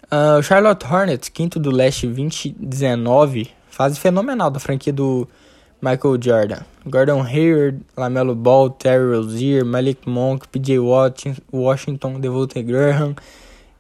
[0.07, 5.29] Uh, Charlotte Hornets, quinto do leste 2019, fase fenomenal da franquia do
[5.87, 6.62] Michael Jordan.
[6.85, 10.81] Gordon Hayward, Lamelo Ball, Terry Rozier, Malik Monk, PJ
[11.53, 13.14] Washington, Devontae Graham.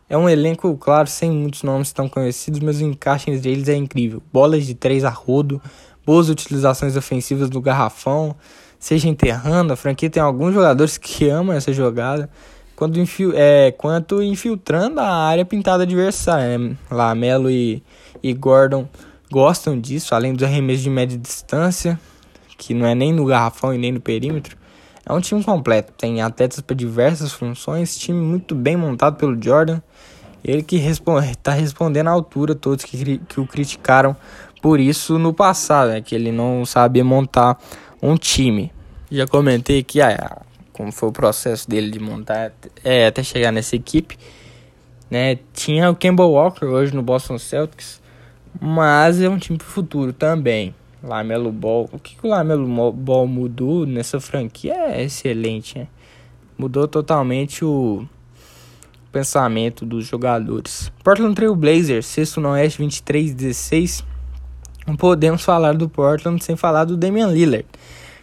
[0.08, 3.74] É um elenco, claro, sem muitos nomes tão conhecidos, mas o encaixe entre eles é
[3.74, 4.22] incrível.
[4.32, 5.60] Bolas de três a rodo,
[6.06, 8.36] boas utilizações ofensivas do garrafão,
[8.78, 9.72] seja enterrando.
[9.72, 12.30] A franquia tem alguns jogadores que amam essa jogada.
[12.76, 16.56] Quando infil, é, quanto infiltrando a área pintada adversária.
[16.56, 16.76] Né?
[16.88, 17.82] Lamelo e,
[18.22, 18.86] e Gordon
[19.36, 22.00] gostam disso, além dos arremessos de média distância,
[22.56, 24.56] que não é nem no garrafão e nem no perímetro.
[25.04, 29.82] É um time completo, tem atletas para diversas funções, time muito bem montado pelo Jordan.
[30.42, 34.16] Ele que está responde, tá respondendo à altura todos que, que o criticaram
[34.62, 37.58] por isso no passado, né, que ele não sabia montar
[38.02, 38.72] um time.
[39.10, 40.40] Já comentei que ah,
[40.72, 44.16] como foi o processo dele de montar é, até chegar nessa equipe.
[45.10, 45.38] Né?
[45.52, 48.00] Tinha o Campbell Walker hoje no Boston Celtics,
[48.60, 50.74] mas é um time pro futuro também.
[51.02, 55.88] Lamelo Ball, o que, que o Lamelo Ball mudou nessa franquia é excelente, né?
[56.58, 58.06] Mudou totalmente o
[59.12, 60.90] pensamento dos jogadores.
[61.04, 64.04] Portland Trail Blazers, sexto no Oeste 23-16.
[64.86, 67.66] Não podemos falar do Portland sem falar do Damian Lillard.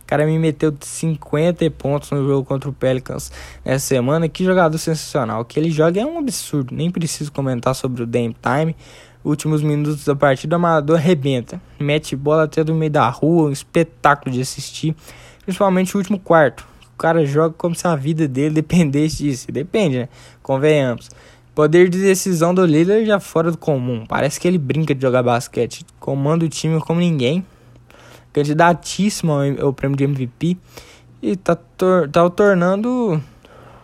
[0.01, 3.31] O cara me meteu 50 pontos no jogo contra o Pelicans
[3.63, 4.27] nessa semana.
[4.27, 5.41] Que jogador sensacional.
[5.41, 6.75] O que ele joga é um absurdo.
[6.75, 8.75] Nem preciso comentar sobre o Dame Time
[9.23, 11.61] últimos minutos da partida, o Amador arrebenta.
[11.79, 14.95] Mete bola até do meio da rua, um espetáculo de assistir.
[15.43, 16.65] Principalmente o último quarto.
[16.93, 19.51] O cara joga como se a vida dele dependesse disso.
[19.51, 20.09] Depende, né?
[20.41, 21.09] Convenhamos.
[21.55, 24.05] Poder de decisão do líder já fora do comum.
[24.07, 25.85] Parece que ele brinca de jogar basquete.
[25.99, 27.45] Comanda o time como ninguém.
[28.31, 30.57] Candidatíssimo ao prêmio de MVP.
[31.21, 33.21] E tá, tor tá o tornando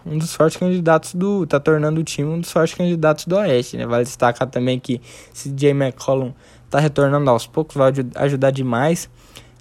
[0.09, 1.45] um dos fortes candidatos do.
[1.45, 3.85] tá tornando o time um dos fortes candidatos do Oeste, né?
[3.85, 4.99] Vale destacar também que
[5.31, 6.33] se Jay McCollum
[6.69, 9.09] tá retornando aos poucos, vai ajudar demais.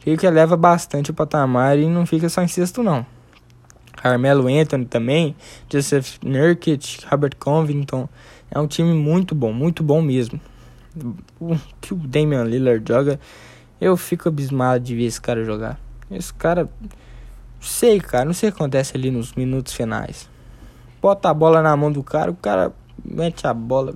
[0.01, 3.05] Creio que eleva bastante o patamar e não fica só em sexto, não.
[3.97, 5.37] Carmelo Anthony também,
[5.71, 8.09] Joseph Nurkic, Robert Covington.
[8.51, 10.41] É um time muito bom, muito bom mesmo.
[11.39, 13.21] O que o Damian Lillard joga,
[13.81, 15.79] eu fico abismado de ver esse cara jogar.
[16.11, 16.69] Esse cara
[17.61, 20.29] Sei, cara, não sei o que acontece ali nos minutos finais.
[21.01, 22.73] Bota a bola na mão do cara, o cara
[23.05, 23.95] mete a bola.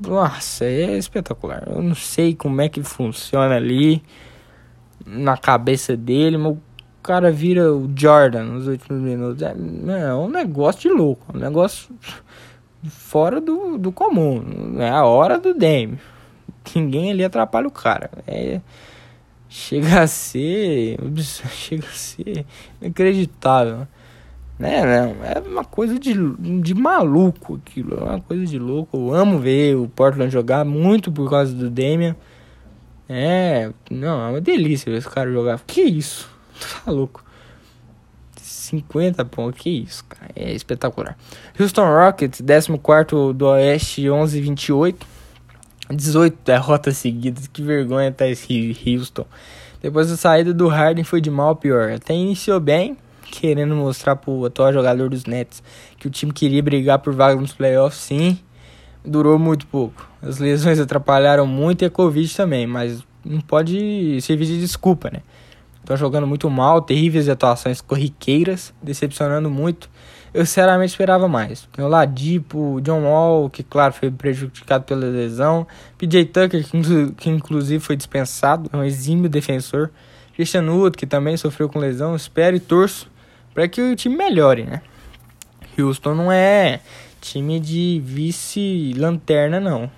[0.00, 1.64] Nossa, é espetacular.
[1.66, 4.02] Eu não sei como é que funciona ali
[5.04, 6.60] na cabeça dele, mas o
[7.02, 9.42] cara vira o Jordan nos últimos minutos.
[9.42, 9.54] É,
[10.08, 11.94] é um negócio de louco, um negócio
[12.88, 14.76] fora do, do comum.
[14.78, 15.98] É a hora do Dame.
[16.74, 18.10] Ninguém ali atrapalha o cara.
[18.26, 18.60] É
[19.48, 20.98] chega a ser
[21.52, 22.44] chega a ser
[22.80, 23.86] inacreditável
[24.58, 26.14] né não é uma coisa de,
[26.60, 31.12] de maluco aquilo é uma coisa de louco eu amo ver o Portland jogar muito
[31.12, 32.16] por causa do Damian
[33.08, 36.28] é não é uma delícia ver esse cara jogar que isso
[36.84, 37.26] tá louco
[38.66, 41.16] 50 pontos, que isso, cara, é espetacular.
[41.58, 44.96] Houston Rockets, 14 do Oeste, 11-28.
[45.88, 49.24] 18 derrotas seguidas, que vergonha tá esse Houston.
[49.80, 51.92] Depois da saída do Harden foi de mal pior.
[51.92, 52.96] Até iniciou bem,
[53.30, 55.62] querendo mostrar pro atual jogador dos Nets
[55.98, 58.38] que o time queria brigar por vaga nos playoffs, sim.
[59.04, 60.08] Durou muito pouco.
[60.20, 65.22] As lesões atrapalharam muito e a Covid também, mas não pode servir de desculpa, né?
[65.80, 69.88] Estão jogando muito mal, terríveis atuações corriqueiras, decepcionando muito.
[70.34, 71.68] Eu sinceramente esperava mais.
[71.72, 75.66] Tem o Ladipo, John Wall, que claro foi prejudicado pela lesão.
[75.96, 79.90] PJ Tucker, que, que inclusive foi dispensado, é um exímio defensor.
[80.34, 82.16] Christian Wood, que também sofreu com lesão.
[82.16, 83.08] Espero e torço
[83.56, 84.82] para que o time melhore, né?
[85.78, 86.80] Houston não é
[87.22, 89.90] time de vice-lanterna, não.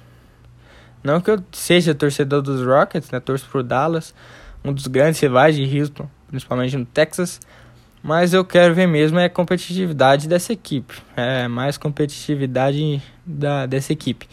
[1.02, 3.18] Não que eu seja torcedor dos Rockets, né?
[3.18, 4.14] Torço pro Dallas,
[4.64, 7.40] um dos grandes rivais de Houston, principalmente no Texas.
[8.00, 10.94] Mas eu quero ver mesmo é a competitividade dessa equipe.
[11.16, 14.28] É mais competitividade da, dessa equipe.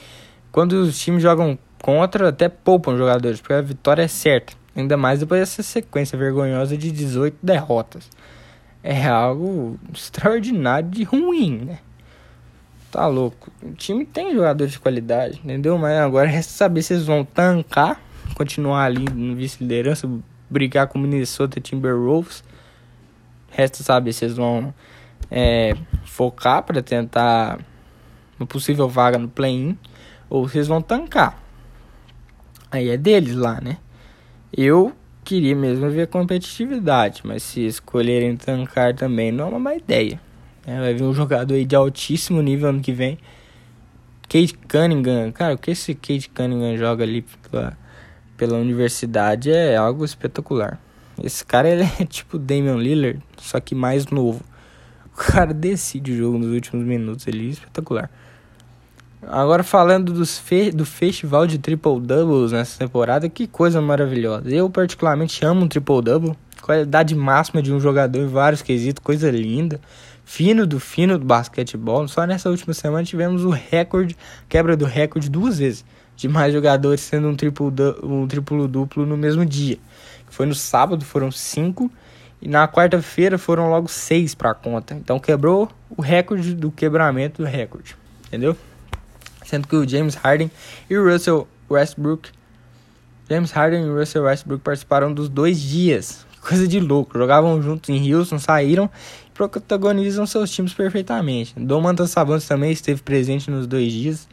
[0.52, 4.54] Quando os times jogam contra, até poupam jogadores, porque a vitória é certa.
[4.76, 8.08] Ainda mais depois dessa sequência vergonhosa de 18 derrotas.
[8.88, 11.80] É algo extraordinário de ruim, né?
[12.92, 13.52] Tá louco.
[13.64, 15.76] O time tem jogadores de qualidade, entendeu?
[15.80, 18.00] Mas agora resta saber se eles vão tancar,
[18.36, 20.08] continuar ali no vice-liderança,
[20.48, 22.44] brigar com o Minnesota Timberwolves
[23.56, 24.74] Resta saber se eles vão
[25.32, 27.58] é, focar para tentar
[28.38, 29.78] uma possível vaga no play-in
[30.30, 31.42] ou se eles vão tancar.
[32.70, 33.78] Aí é deles lá, né?
[34.52, 34.94] Eu
[35.26, 40.22] queria mesmo ver competitividade, mas se escolherem tancar também não é uma má ideia.
[40.66, 43.18] É, vai vir um jogador aí de altíssimo nível ano que vem.
[44.30, 47.78] Kate Cunningham, cara, o que esse Kate Cunningham joga ali pela,
[48.38, 50.80] pela universidade é algo espetacular.
[51.24, 54.44] Esse cara ele é tipo Damian Lillard, só que mais novo.
[55.06, 58.10] O cara decide o jogo nos últimos minutos, ele é espetacular.
[59.28, 64.50] Agora falando dos fe do festival de triple doubles nessa temporada, que coisa maravilhosa.
[64.50, 69.32] Eu particularmente amo um triple double, qualidade máxima de um jogador em vários quesitos, coisa
[69.32, 69.80] linda.
[70.24, 72.08] Fino do fino do basquetebol.
[72.08, 74.16] Só nessa última semana tivemos o recorde,
[74.48, 75.86] quebra do recorde duas vezes
[76.16, 79.78] de mais jogadores sendo um triplo, um triplo duplo no mesmo dia.
[80.30, 81.92] Foi no sábado, foram cinco.
[82.42, 84.94] E na quarta-feira foram logo seis para conta.
[84.94, 87.96] Então quebrou o recorde do quebramento do recorde.
[88.28, 88.56] Entendeu?
[89.46, 90.52] Sendo que o James Harden
[90.90, 92.30] e o Russell Westbrook.
[93.30, 96.26] James Harden e Russell Westbrook participaram dos dois dias.
[96.42, 97.18] Coisa de louco.
[97.18, 98.90] Jogavam juntos em Houston, saíram
[99.28, 101.54] e protagonizam seus times perfeitamente.
[101.58, 104.28] Domantas Sabonis também esteve presente nos dois dias.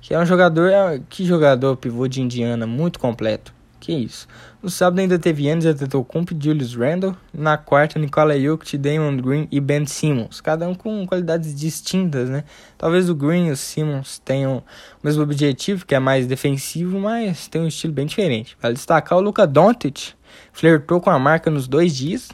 [0.00, 0.70] Que é um jogador.
[0.70, 3.57] É, que jogador pivô de Indiana, muito completo.
[3.80, 4.26] Que isso.
[4.60, 7.16] No sábado ainda teve Yannis Antetokounmpo e Julius Randle.
[7.32, 10.40] Na quarta, Nikola Jokic, Damon Green e Ben Simmons.
[10.40, 12.42] Cada um com qualidades distintas, né?
[12.76, 17.46] Talvez o Green e o Simmons tenham o mesmo objetivo, que é mais defensivo, mas
[17.46, 18.56] tem um estilo bem diferente.
[18.60, 20.14] Vale destacar o Luka Doncic.
[20.52, 22.28] Flertou com a marca nos dois dias,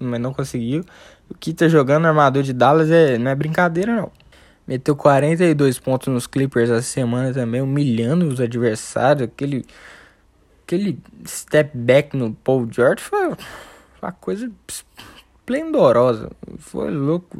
[0.00, 0.84] mas não conseguiu.
[1.30, 4.10] O que tá jogando armador de Dallas é, não é brincadeira, não.
[4.66, 9.22] Meteu 42 pontos nos Clippers essa semana também, humilhando os adversários.
[9.22, 9.64] Aquele
[10.68, 13.34] aquele step back no Paul George foi
[14.02, 16.30] uma coisa esplendorosa.
[16.58, 17.38] Foi louco.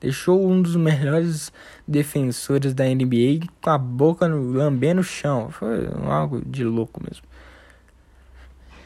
[0.00, 1.52] Deixou um dos melhores
[1.88, 5.50] defensores da NBA com a boca no, lambendo o chão.
[5.50, 7.24] Foi algo de louco mesmo.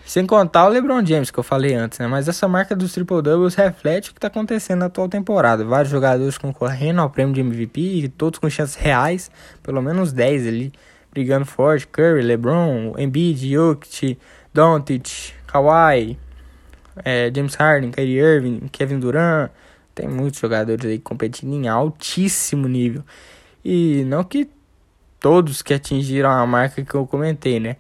[0.07, 2.07] Sem contar o LeBron James, que eu falei antes, né?
[2.07, 5.67] Mas essa marca dos triple doubles reflete o que está acontecendo na atual temporada.
[5.67, 9.31] Vários jogadores concorrendo ao prêmio de MVP, todos com chances reais,
[9.63, 10.73] pelo menos 10 ali
[11.13, 11.87] brigando forte.
[11.87, 14.19] Curry, LeBron, Embiid, Jokic,
[14.53, 16.19] Doncic, Kawhi,
[17.05, 19.51] é, James Harden, Kyrie Irving, Kevin Durant.
[19.95, 23.03] Tem muitos jogadores aí competindo em altíssimo nível.
[23.65, 24.49] E não que
[25.19, 27.77] todos que atingiram a marca que eu comentei, né?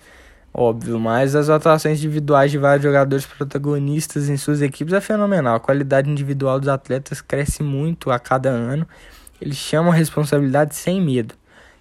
[0.52, 5.54] Óbvio, mas as atuações individuais de vários jogadores protagonistas em suas equipes é fenomenal.
[5.54, 8.88] A qualidade individual dos atletas cresce muito a cada ano.
[9.40, 11.34] Eles chamam a responsabilidade sem medo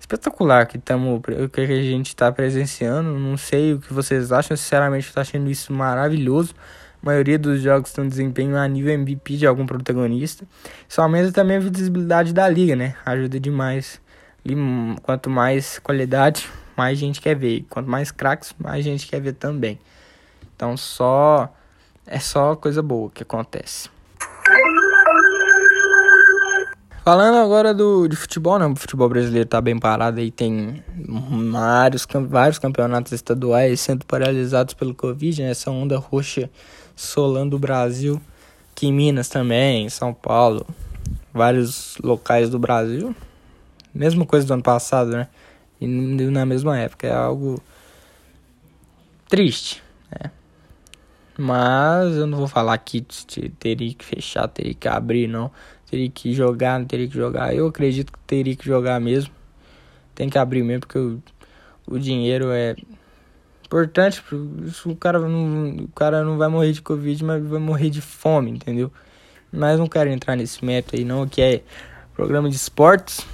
[0.08, 3.20] espetacular que, tamo, que a gente está presenciando.
[3.20, 6.56] Não sei o que vocês acham, sinceramente estou achando isso maravilhoso.
[7.04, 10.48] A maioria dos jogos tem um desempenho a nível MVP de algum protagonista.
[10.88, 12.96] Isso aumenta também a visibilidade da liga, né?
[13.06, 14.02] Ajuda demais.
[14.46, 14.56] E
[15.04, 17.66] quanto mais qualidade, mais gente quer ver.
[17.70, 19.78] Quanto mais craques, mais gente quer ver também.
[20.56, 21.54] Então só
[22.06, 23.90] é só coisa boa que acontece.
[27.08, 28.66] Falando agora do, de futebol, né?
[28.66, 30.84] O futebol brasileiro tá bem parado aí, tem
[31.50, 35.52] vários, vários campeonatos estaduais sendo paralisados pelo Covid, né?
[35.52, 36.50] Essa onda roxa
[36.98, 38.22] solando o Brasil
[38.74, 40.68] Aqui em Minas também, São Paulo,
[41.34, 43.16] vários locais do Brasil.
[43.94, 45.30] Mesma coisa do ano passado, né?
[45.80, 47.08] E na mesma época.
[47.08, 47.64] É algo
[49.30, 49.82] triste,
[50.12, 50.30] né?
[51.38, 53.06] Mas eu não vou falar que
[53.60, 55.50] teria que fechar, teria que abrir, não.
[55.90, 57.56] Teria que jogar, não teria que jogar.
[57.56, 59.34] Eu acredito que teria que jogar mesmo.
[60.14, 61.22] Tem que abrir mesmo, porque o,
[61.88, 62.76] o dinheiro é
[63.66, 64.22] importante.
[64.86, 68.52] O cara, não, o cara não vai morrer de Covid, mas vai morrer de fome,
[68.52, 68.92] entendeu?
[69.52, 71.62] Mas não quero entrar nesse método aí, não, que é
[72.14, 73.26] programa de esportes.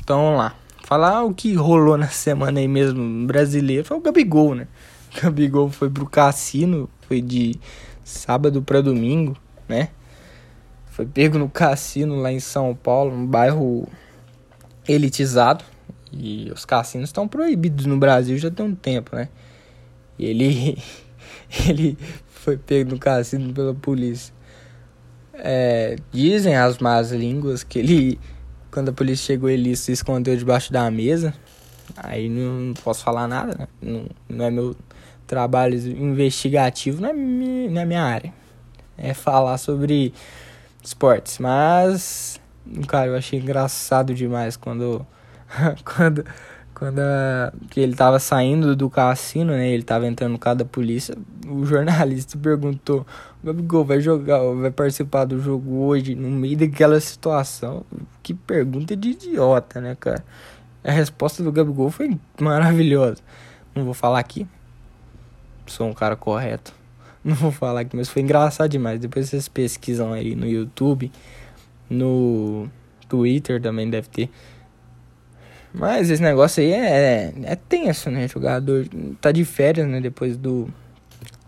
[0.00, 0.54] Então vamos lá.
[0.84, 4.68] Falar o que rolou na semana aí mesmo brasileiro foi o Gabigol, né?
[5.16, 7.58] O Gabigol foi pro cassino, foi de
[8.04, 9.36] sábado para domingo,
[9.68, 9.88] né?
[10.92, 13.88] Foi pego no cassino lá em São Paulo, um bairro
[14.86, 15.64] elitizado.
[16.12, 19.30] E os cassinos estão proibidos no Brasil já tem um tempo, né?
[20.18, 20.76] E ele,
[21.66, 21.96] ele
[22.28, 24.34] foi pego no cassino pela polícia.
[25.32, 28.20] É, dizem as más línguas que ele,
[28.70, 31.32] quando a polícia chegou, ele se escondeu debaixo da mesa.
[31.96, 33.66] Aí não, não posso falar nada, né?
[33.80, 34.76] Não, não é meu
[35.26, 38.34] trabalho investigativo, não é, não é minha área.
[38.98, 40.12] É falar sobre
[40.82, 41.38] esportes.
[41.38, 42.40] Mas,
[42.88, 45.06] cara, eu achei engraçado demais quando.
[45.84, 46.24] quando
[46.82, 49.70] quando a, que ele tava saindo do cassino, né?
[49.70, 51.16] Ele tava entrando no carro da polícia.
[51.46, 53.06] O jornalista perguntou:
[53.44, 57.84] Gabigol vai jogar, vai participar do jogo hoje, no meio daquela situação?
[58.20, 60.24] Que pergunta de idiota, né, cara?
[60.82, 63.22] A resposta do Gabigol foi maravilhosa.
[63.76, 64.44] Não vou falar aqui.
[65.68, 66.74] Sou um cara correto.
[67.24, 68.98] Não vou falar aqui, mas foi engraçado demais.
[68.98, 71.10] Depois vocês pesquisam aí no YouTube,
[71.88, 72.68] no
[73.08, 74.30] Twitter também deve ter.
[75.72, 78.26] Mas esse negócio aí é, é tenso, né?
[78.26, 78.86] O jogador
[79.20, 80.00] tá de férias, né?
[80.00, 80.68] Depois do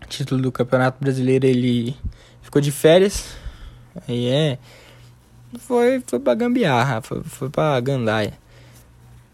[0.07, 1.95] título do Campeonato Brasileiro, ele
[2.41, 3.35] ficou de férias.
[4.07, 4.57] Aí é.
[5.59, 8.33] Foi, foi pra gambiarra, foi, foi pra gandaia.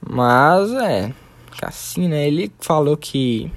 [0.01, 1.13] Mas é.
[1.61, 2.27] Assim, né?
[2.27, 3.51] Ele falou que.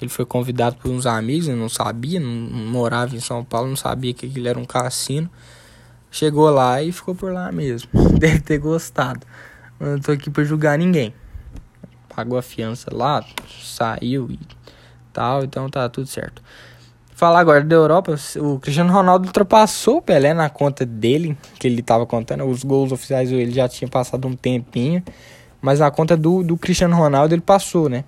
[0.00, 3.44] Que ele foi convidado por uns amigos, eu não sabia, não, não morava em São
[3.44, 5.28] Paulo, não sabia que ele era um cassino.
[6.10, 7.90] Chegou lá e ficou por lá mesmo.
[8.18, 9.26] Deve ter gostado.
[9.78, 11.12] Eu não tô aqui pra julgar ninguém.
[12.16, 13.22] Pagou a fiança lá,
[13.62, 14.38] saiu e
[15.12, 16.42] tal, então tá tudo certo.
[17.14, 21.82] Falar agora da Europa, o Cristiano Ronaldo ultrapassou o Pelé na conta dele, que ele
[21.82, 22.44] tava contando.
[22.44, 25.04] Os gols oficiais ele já tinha passado um tempinho,
[25.60, 28.02] mas na conta do, do Cristiano Ronaldo ele passou, né?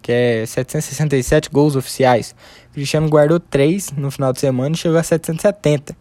[0.00, 2.34] Que é 767 gols oficiais.
[2.70, 5.96] O Cristiano guardou 3 no final de semana e chegou a 770.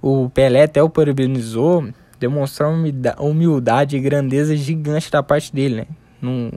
[0.00, 2.86] O Pelé até o parabenizou demonstrar uma
[3.18, 5.86] humildade e grandeza gigante da parte dele, né?
[6.20, 6.50] Não,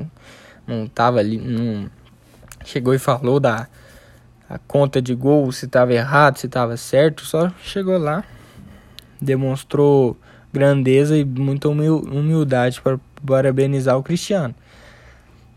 [0.68, 1.90] não tava ali, não
[2.64, 3.68] chegou e falou da
[4.48, 8.24] a conta de gol, se tava errado, se tava certo, só chegou lá,
[9.20, 10.16] demonstrou
[10.54, 14.54] grandeza e muita humildade para parabenizar o Cristiano.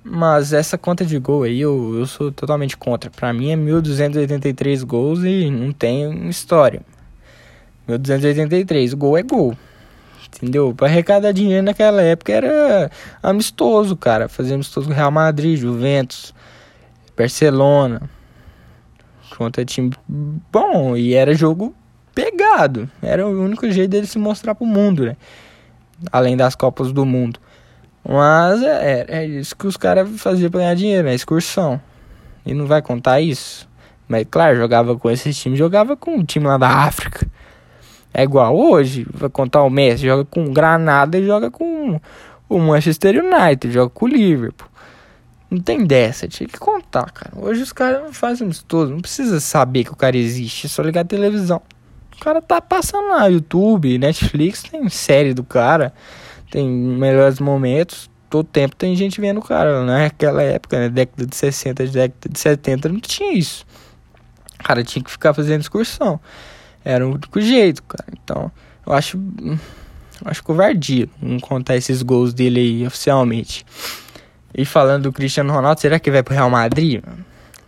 [0.03, 3.11] Mas essa conta de gol aí eu, eu sou totalmente contra.
[3.11, 6.81] Para mim é 1283 gols e não tem história.
[7.87, 9.57] 1283, gol é gol.
[10.37, 10.75] Entendeu?
[10.75, 12.91] Para arrecadar dinheiro naquela época era
[13.23, 14.29] amistoso, cara.
[14.29, 16.35] Fazia amistoso com Real Madrid, Juventus,
[17.17, 18.03] Barcelona.
[19.37, 20.97] Contra time bom.
[20.97, 21.75] E era jogo
[22.15, 22.89] pegado.
[23.03, 25.17] Era o único jeito dele se mostrar pro mundo, né?
[26.13, 27.41] Além das Copas do Mundo.
[28.07, 31.15] Mas é, é isso que os caras faziam pra ganhar dinheiro, né?
[31.15, 31.81] Excursão.
[32.45, 33.69] E não vai contar isso.
[34.09, 37.27] Mas claro, jogava com esse time, jogava com o time lá da África.
[38.13, 42.01] É igual hoje, vai contar o Messi, joga com Granada e joga com
[42.49, 44.67] o Manchester United, joga com o Liverpool.
[45.51, 47.33] Não tem dessa, tinha que contar, cara.
[47.37, 50.69] Hoje os caras não fazem isso todo, não precisa saber que o cara existe, é
[50.69, 51.61] só ligar a televisão.
[52.17, 55.93] O cara tá passando lá, YouTube, Netflix, tem série do cara,
[56.51, 59.85] tem melhores momentos, todo tempo tem gente vendo o cara.
[59.85, 63.67] Naquela é época, né, década de 60, década de 70, não tinha isso.
[64.59, 66.21] O cara tinha que ficar fazendo excursão.
[66.85, 68.07] Era o único jeito, cara.
[68.13, 68.51] Então,
[68.87, 69.19] eu acho.
[70.21, 73.65] Eu acho covardia não contar esses gols dele aí oficialmente.
[74.53, 77.03] E falando do Cristiano Ronaldo, será que vai pro Real Madrid?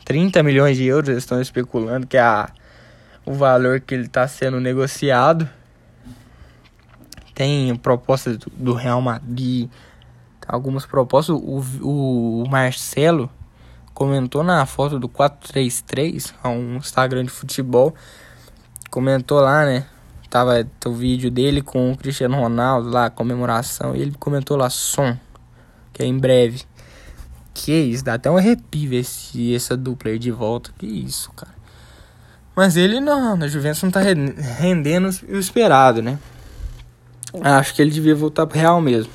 [0.05, 2.51] 30 milhões de euros eles estão especulando que é a,
[3.25, 5.49] o valor que ele está sendo negociado.
[7.41, 9.71] Tem propostas do, do Real Madrid,
[10.47, 11.35] algumas propostas.
[11.35, 13.31] O, o, o Marcelo
[13.95, 17.95] comentou na foto do 433, um Instagram de futebol,
[18.91, 19.87] comentou lá, né?
[20.29, 25.17] Tava o vídeo dele com o Cristiano Ronaldo lá, comemoração, e ele comentou lá, som,
[25.95, 26.65] que é em breve.
[27.55, 30.75] Que isso, dá até um arrepio esse, essa dupla aí de volta.
[30.77, 31.55] Que isso, cara.
[32.55, 36.19] Mas ele não, na Juventus não tá rendendo o esperado, né?
[37.43, 39.13] Acho que ele devia voltar pro Real mesmo.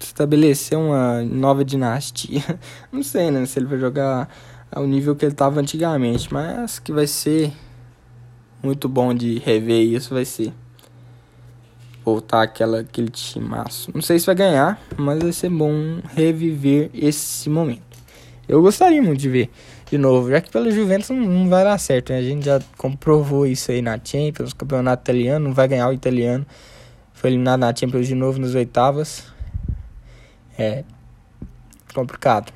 [0.00, 2.42] Estabelecer uma nova dinastia.
[2.92, 3.44] Não sei, né?
[3.46, 4.28] Se ele vai jogar
[4.70, 6.32] ao nível que ele tava antigamente.
[6.32, 7.52] Mas que vai ser
[8.62, 10.52] muito bom de rever isso, vai ser.
[12.04, 13.90] Voltar aquela, aquele timaço.
[13.92, 17.82] Não sei se vai ganhar, mas vai ser bom reviver esse momento.
[18.48, 19.50] Eu gostaria muito de ver
[19.90, 22.18] de novo, já que pela Juventus não, não vai dar certo, né?
[22.18, 26.44] A gente já comprovou isso aí na Champions, campeonato italiano, não vai ganhar o italiano.
[27.26, 29.24] Foi eliminado na Champions de novo nas oitavas.
[30.56, 30.84] É
[31.92, 32.52] complicado.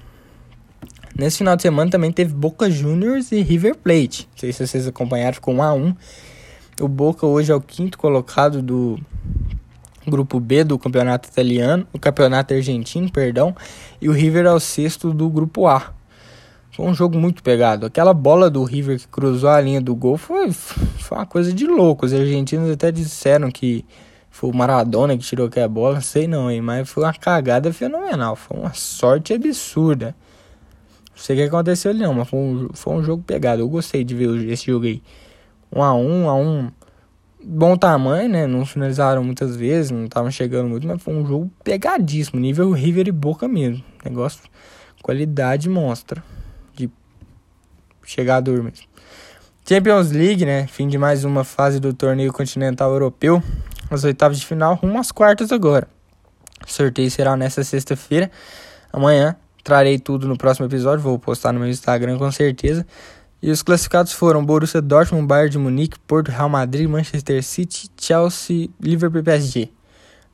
[1.19, 4.29] Nesse final de semana também teve Boca Juniors e River Plate.
[4.31, 5.95] Não sei se vocês acompanharam, ficou 1 a 1
[6.83, 8.97] O Boca hoje é o quinto colocado do
[10.07, 13.57] grupo B do campeonato italiano, o campeonato argentino, perdão,
[14.01, 15.93] e o River é o sexto do grupo A.
[16.71, 17.87] Foi um jogo muito pegado.
[17.87, 21.67] Aquela bola do River que cruzou a linha do gol foi, foi uma coisa de
[21.67, 22.07] louco.
[22.07, 23.85] Os argentinos até disseram que
[24.31, 28.37] foi o Maradona que tirou aquela bola, sei não, hein, mas foi uma cagada fenomenal.
[28.37, 30.15] Foi uma sorte absurda.
[31.11, 33.61] Não sei o que aconteceu ali não, mas foi um, foi um jogo pegado.
[33.61, 35.03] Eu gostei de ver esse jogo aí.
[35.73, 36.71] 1 a 1 a 1
[37.45, 38.47] bom tamanho, né?
[38.47, 43.09] Não finalizaram muitas vezes, não estavam chegando muito, mas foi um jogo pegadíssimo, nível River
[43.09, 43.85] e Boca mesmo.
[44.05, 44.43] Negócio,
[45.03, 46.23] qualidade mostra
[46.75, 46.89] de
[48.05, 48.87] chegador mesmo.
[49.67, 50.67] Champions League, né?
[50.67, 53.43] Fim de mais uma fase do torneio continental europeu.
[53.91, 55.89] As oitavas de final, rumo às quartas agora.
[56.67, 58.31] O sorteio será nessa sexta-feira.
[58.93, 62.87] Amanhã trarei tudo no próximo episódio, vou postar no meu Instagram com certeza.
[63.43, 68.69] E os classificados foram Borussia Dortmund, Bayern de Munique, Porto, Real Madrid, Manchester City, Chelsea,
[68.81, 69.71] Liverpool e PSG.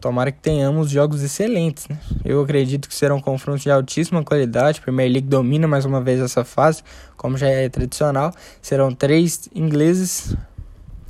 [0.01, 1.99] Tomara que tenhamos jogos excelentes, né?
[2.25, 4.81] Eu acredito que serão confrontos de altíssima qualidade.
[4.81, 6.83] A Premier League domina mais uma vez essa fase,
[7.17, 8.33] como já é tradicional.
[8.61, 10.37] Serão três ingleses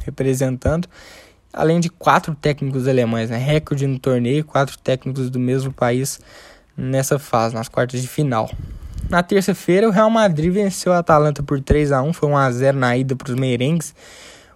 [0.05, 0.87] representando,
[1.53, 3.39] além de quatro técnicos alemães, né?
[3.39, 6.21] Recorde no torneio, quatro técnicos do mesmo país
[6.77, 8.51] nessa fase, nas quartas de final.
[9.09, 12.51] Na terça-feira, o Real Madrid venceu a Atalanta por 3 a 1 foi 1 a
[12.51, 13.95] 0 na ida para os merengues.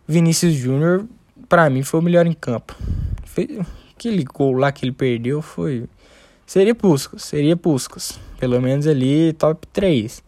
[0.07, 1.07] Vinícius Júnior,
[1.49, 2.77] para mim, foi o melhor em campo.
[3.97, 5.85] Aquele gol lá que ele perdeu foi.
[6.45, 8.19] Seria Puskas, seria Puskas.
[8.41, 10.23] Pelo menos ali, top 3.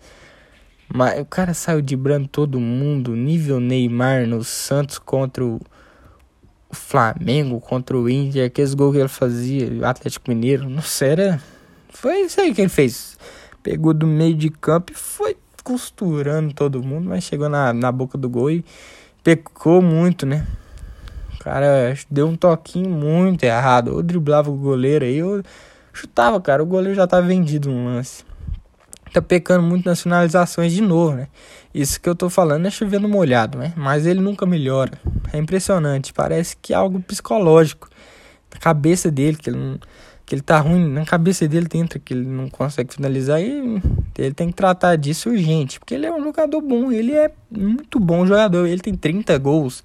[0.95, 5.61] Mas o cara saiu de branco todo mundo, nível Neymar no Santos contra o
[6.73, 11.43] Flamengo, contra o Inter, aqueles gols que ele fazia, o Atlético Mineiro, não sei, era.
[11.91, 13.16] Foi isso aí que ele fez
[13.62, 18.18] pegou do meio de campo e foi costurando todo mundo, mas chegou na, na boca
[18.18, 18.64] do gol e
[19.23, 20.47] pecou muito, né?
[21.35, 23.95] O cara deu um toquinho muito errado.
[23.95, 25.43] Ou driblava o goleiro aí, ou
[25.93, 26.62] chutava, cara.
[26.62, 28.25] O goleiro já tá vendido no lance.
[29.13, 31.29] Tá pecando muito nas finalizações de novo, né?
[31.75, 33.73] Isso que eu tô falando é chovendo molhado, né?
[33.77, 34.93] Mas ele nunca melhora.
[35.33, 36.13] É impressionante.
[36.13, 37.89] Parece que é algo psicológico.
[38.53, 39.79] Na cabeça dele, que ele não
[40.25, 43.83] que ele tá ruim na cabeça dele dentro que ele não consegue finalizar e
[44.17, 48.01] ele tem que tratar disso urgente, porque ele é um jogador bom, ele é muito
[48.01, 49.85] bom jogador, ele tem 30 gols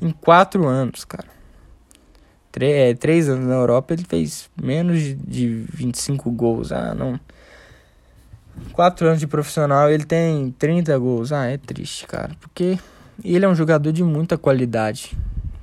[0.00, 1.26] em 4 anos, cara.
[2.52, 7.18] 3, 3 é, anos na Europa ele fez menos de 25 gols, ah, não.
[8.72, 12.78] 4 anos de profissional ele tem 30 gols, ah, é triste, cara, porque
[13.24, 15.16] ele é um jogador de muita qualidade.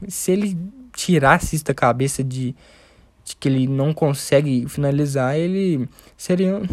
[0.08, 0.58] Se ele
[0.94, 2.56] tirasse isso da cabeça de
[3.28, 6.68] de que ele não consegue finalizar, ele seria um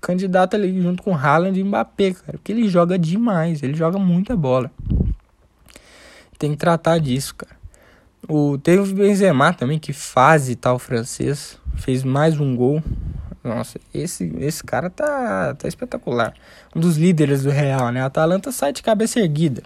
[0.00, 4.34] candidato ali junto com Haaland e Mbappé, cara, porque ele joga demais, ele joga muita
[4.34, 4.70] bola.
[6.38, 7.54] Tem que tratar disso, cara.
[8.26, 12.82] O teve o Benzema também que faz tal francês, fez mais um gol.
[13.42, 16.34] Nossa, esse esse cara tá tá espetacular.
[16.74, 18.02] Um dos líderes do Real, né?
[18.02, 19.62] A Atalanta sai de cabeça erguida.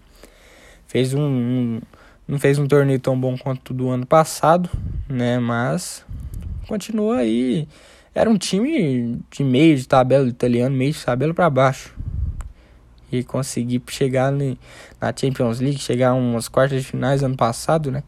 [0.87, 1.81] Fez um, um
[2.27, 4.71] não fez um torneio tão bom quanto do ano passado,
[5.09, 5.39] né?
[5.39, 6.05] Mas
[6.67, 7.69] continua aí.
[8.15, 11.95] Era um time de meio de tabela italiano, meio de tabela para baixo.
[13.11, 18.03] E conseguir chegar na Champions League, chegar umas quartas de finais ano passado, né?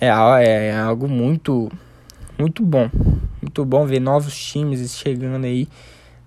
[0.00, 1.70] É, é, é algo muito,
[2.38, 2.90] muito bom.
[3.42, 5.68] Muito bom ver novos times chegando aí.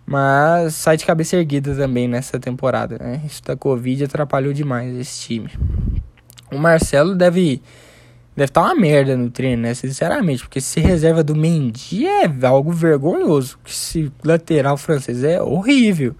[0.06, 3.22] Mas sai de cabeça erguida também nessa temporada, né?
[3.26, 5.50] Isso da Covid atrapalhou demais esse time.
[6.52, 7.62] O Marcelo deve
[8.34, 9.74] Deve estar tá uma merda no treino, né?
[9.74, 13.60] Sinceramente, porque se reserva do Mendy é algo vergonhoso.
[13.64, 16.16] Que se lateral francês é horrível.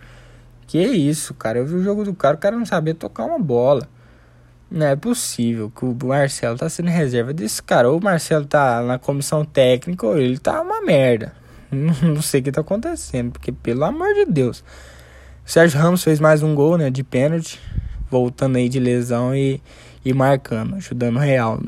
[0.68, 1.60] Que isso, cara.
[1.60, 3.88] Eu vi o jogo do cara, o cara não sabia tocar uma bola.
[4.72, 7.90] Não é possível que o Marcelo tá sendo reserva desse cara.
[7.90, 11.34] Ou o Marcelo tá na comissão técnica, ou ele tá uma merda.
[11.70, 14.64] Não sei o que tá acontecendo, porque pelo amor de Deus.
[15.46, 17.60] O Sérgio Ramos fez mais um gol, né, de pênalti.
[18.10, 19.62] voltando aí de lesão e,
[20.06, 21.60] e marcando, ajudando o Real.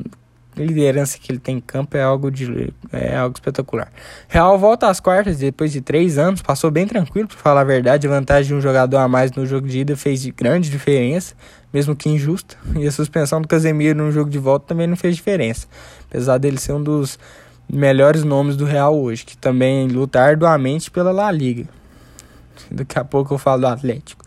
[0.56, 3.92] A liderança que ele tem em campo é algo, de, é algo espetacular.
[4.28, 8.06] Real volta às quartas depois de três anos, passou bem tranquilo, para falar a verdade.
[8.06, 11.34] A vantagem de um jogador a mais no jogo de ida fez grande diferença,
[11.74, 12.56] mesmo que injusta.
[12.78, 15.66] E a suspensão do Casemiro no jogo de volta também não fez diferença,
[16.08, 17.18] apesar dele ser um dos
[17.68, 21.68] melhores nomes do Real hoje, que também luta arduamente pela La Liga.
[22.70, 24.24] Daqui a pouco eu falo do Atlético.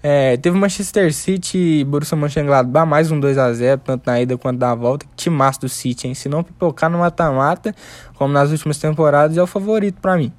[0.00, 4.38] É, teve Manchester City e Borussia Mönchengladbach, mais um 2 a 0 tanto na ida
[4.38, 5.04] quanto na volta.
[5.16, 6.14] Timaço do City, hein?
[6.14, 7.74] Se não pipocar no mata-mata,
[8.14, 10.32] como nas últimas temporadas, é o favorito para mim.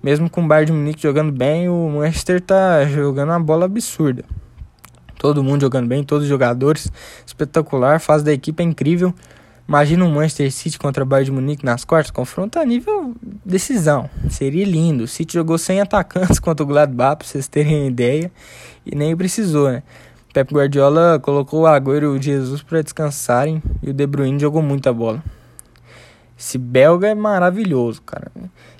[0.00, 4.24] Mesmo com o Bayern de Munique jogando bem, o Manchester tá jogando uma bola absurda.
[5.20, 6.90] Todo mundo jogando bem, todos os jogadores,
[7.26, 9.14] espetacular, fase da equipe é incrível.
[9.68, 13.14] Imagina um Manchester City contra o Bayern de Munique nas quartas, confronto a nível
[13.44, 14.08] decisão.
[14.30, 15.04] Seria lindo.
[15.04, 18.32] O City jogou sem atacantes contra o Gladbach, pra vocês terem ideia,
[18.86, 19.82] e nem precisou, né?
[20.32, 24.62] Pep Guardiola colocou o Agüero e o Jesus para descansarem e o De Bruyne jogou
[24.62, 25.22] muita bola.
[26.38, 28.32] Esse belga é maravilhoso, cara.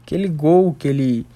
[0.02, 1.26] Aquele gol que ele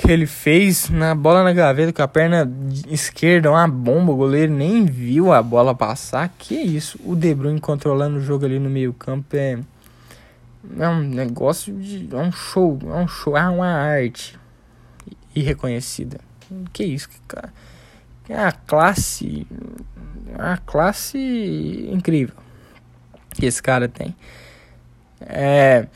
[0.00, 2.50] que ele fez na bola na gaveta com a perna
[2.88, 6.32] esquerda, uma bomba, o goleiro nem viu a bola passar.
[6.38, 6.98] Que isso?
[7.04, 9.58] O De Bruyne controlando o jogo ali no meio-campo é
[10.78, 14.38] é um negócio de é um show, é um show, é uma arte
[15.34, 16.20] irreconhecida.
[16.72, 17.52] Que isso, cara?
[18.28, 19.46] É a classe,
[20.38, 21.18] é a classe
[21.90, 22.36] incrível
[23.34, 24.14] que esse cara tem.
[25.20, 25.86] É,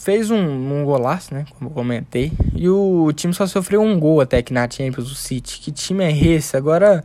[0.00, 1.44] fez um, um golaço, né?
[1.58, 2.32] Como eu comentei.
[2.54, 5.60] E o time só sofreu um gol até que na Champions, o City.
[5.60, 6.56] Que time é esse?
[6.56, 7.04] Agora,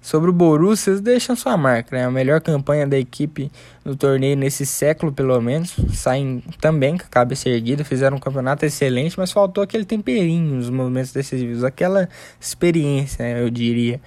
[0.00, 2.04] sobre o Borussia, eles deixam sua marca, né?
[2.04, 3.50] A melhor campanha da equipe
[3.84, 5.74] no torneio nesse século, pelo menos.
[5.92, 10.70] Saem também com a cabeça erguida, fizeram um campeonato excelente, mas faltou aquele temperinho nos
[10.70, 12.08] momentos decisivos, aquela
[12.40, 14.00] experiência, né, eu diria.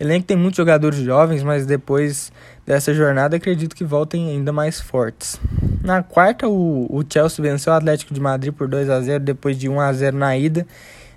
[0.00, 2.32] Elenco tem muitos jogadores jovens, mas depois
[2.66, 5.40] dessa jornada acredito que voltem ainda mais fortes.
[5.82, 9.58] Na quarta, o, o Chelsea venceu o Atlético de Madrid por 2 a 0 depois
[9.58, 10.66] de 1 a 0 na ida.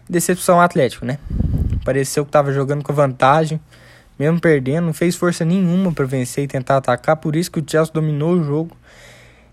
[0.10, 1.18] Decepção Atlético, né?
[1.84, 3.60] Pareceu que estava jogando com vantagem,
[4.18, 7.66] mesmo perdendo, não fez força nenhuma para vencer e tentar atacar, por isso que o
[7.66, 8.76] Chelsea dominou o jogo.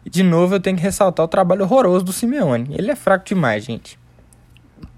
[0.05, 2.75] E de novo eu tenho que ressaltar o trabalho horroroso do Simeone.
[2.77, 3.99] Ele é fraco demais, gente.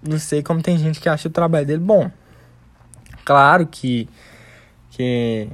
[0.03, 2.11] Não sei como tem gente que acha o trabalho dele bom.
[3.25, 4.09] Claro que
[4.91, 5.49] que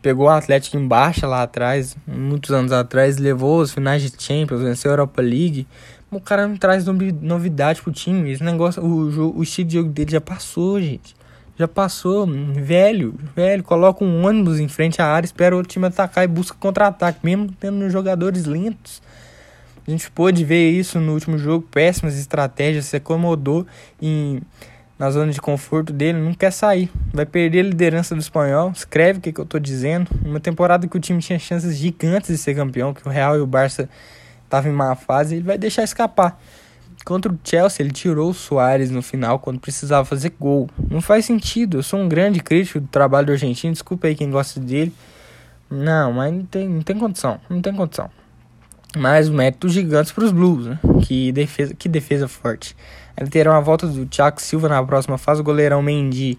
[0.00, 4.62] pegou o Atlético em baixa lá atrás, muitos anos atrás, levou os finais de Champions,
[4.62, 5.66] venceu a Europa League.
[6.10, 8.30] O cara não traz novidade pro time.
[8.30, 11.14] Esse negócio, o, o estilo de jogo dele já passou, gente.
[11.58, 13.62] Já passou, velho, velho.
[13.62, 17.52] Coloca um ônibus em frente à área, espera o time atacar e busca contra-ataque, mesmo
[17.60, 19.02] tendo jogadores lentos.
[19.86, 23.66] A gente pôde ver isso no último jogo, péssimas estratégias, se acomodou
[24.00, 24.40] em
[24.98, 26.90] na zona de conforto dele, não quer sair.
[27.12, 28.72] Vai perder a liderança do espanhol.
[28.74, 30.10] Escreve o que, que eu tô dizendo.
[30.24, 33.40] Uma temporada que o time tinha chances gigantes de ser campeão, que o Real e
[33.40, 33.88] o Barça
[34.44, 36.40] estavam em má fase, ele vai deixar escapar.
[37.04, 40.68] Contra o Chelsea, ele tirou o Soares no final quando precisava fazer gol.
[40.90, 41.78] Não faz sentido.
[41.78, 43.72] Eu sou um grande crítico do trabalho do argentino.
[43.72, 44.92] Desculpa aí quem gosta dele.
[45.70, 47.40] Não, mas não tem, não tem condição.
[47.48, 48.10] Não tem condição.
[48.96, 50.78] Mas méritos gigantes para os Blues, né?
[51.02, 52.74] Que defesa, que defesa forte.
[53.20, 55.40] Ele terá uma volta do Thiago Silva na próxima fase.
[55.40, 56.38] O goleirão Mendy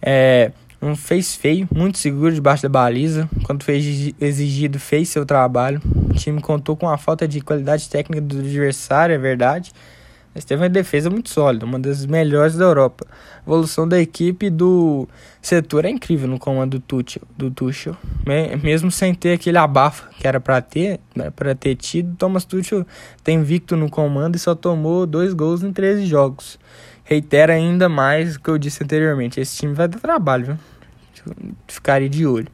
[0.00, 3.28] é, não fez feio, muito seguro debaixo da baliza.
[3.44, 5.80] Quando fez exigido, fez seu trabalho.
[6.08, 9.72] O time contou com a falta de qualidade técnica do adversário, é verdade.
[10.32, 13.04] Mas teve uma defesa muito sólida, uma das melhores da Europa.
[13.38, 15.08] A evolução da equipe do
[15.42, 17.96] setor é incrível no comando do Tuchel, do Tuchel.
[18.62, 22.86] Mesmo sem ter aquele abafa que era para ter, né, para ter tido, Thomas Tuchel
[23.24, 26.58] tem invicto no comando e só tomou dois gols em 13 jogos.
[27.02, 30.58] Reitera ainda mais o que eu disse anteriormente, esse time vai dar trabalho, viu?
[31.66, 32.46] Ficaria de olho.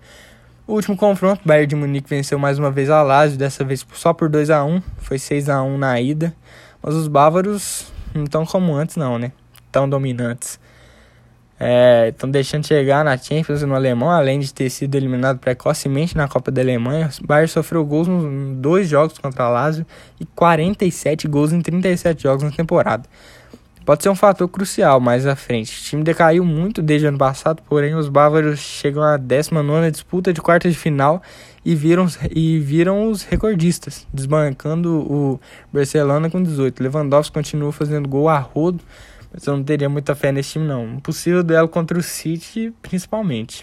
[0.66, 3.86] O último confronto, o Bayern de Munique venceu mais uma vez a Lazio, dessa vez
[3.92, 6.34] só por 2 a 1 foi 6 a 1 na ida.
[6.86, 9.32] Mas os bávaros não estão como antes, não, né?
[9.72, 10.60] Tão dominantes.
[12.08, 16.28] Estão é, deixando chegar na Champions no alemão, além de ter sido eliminado precocemente na
[16.28, 17.10] Copa da Alemanha.
[17.20, 19.84] O Bayern sofreu gols nos dois jogos contra a Lazio
[20.20, 23.02] e 47 gols em 37 jogos na temporada.
[23.84, 25.80] Pode ser um fator crucial mais à frente.
[25.80, 30.32] O time decaiu muito desde o ano passado, porém os bávaros chegam à 19 disputa
[30.32, 31.20] de quarta de final
[31.66, 35.40] e viram, e viram os recordistas, desbancando o
[35.72, 36.80] Barcelona com 18.
[36.80, 38.84] Lewandowski continua fazendo gol a rodo,
[39.32, 40.84] mas eu não teria muita fé nesse time não.
[40.84, 43.62] Um possível duelo contra o City, principalmente.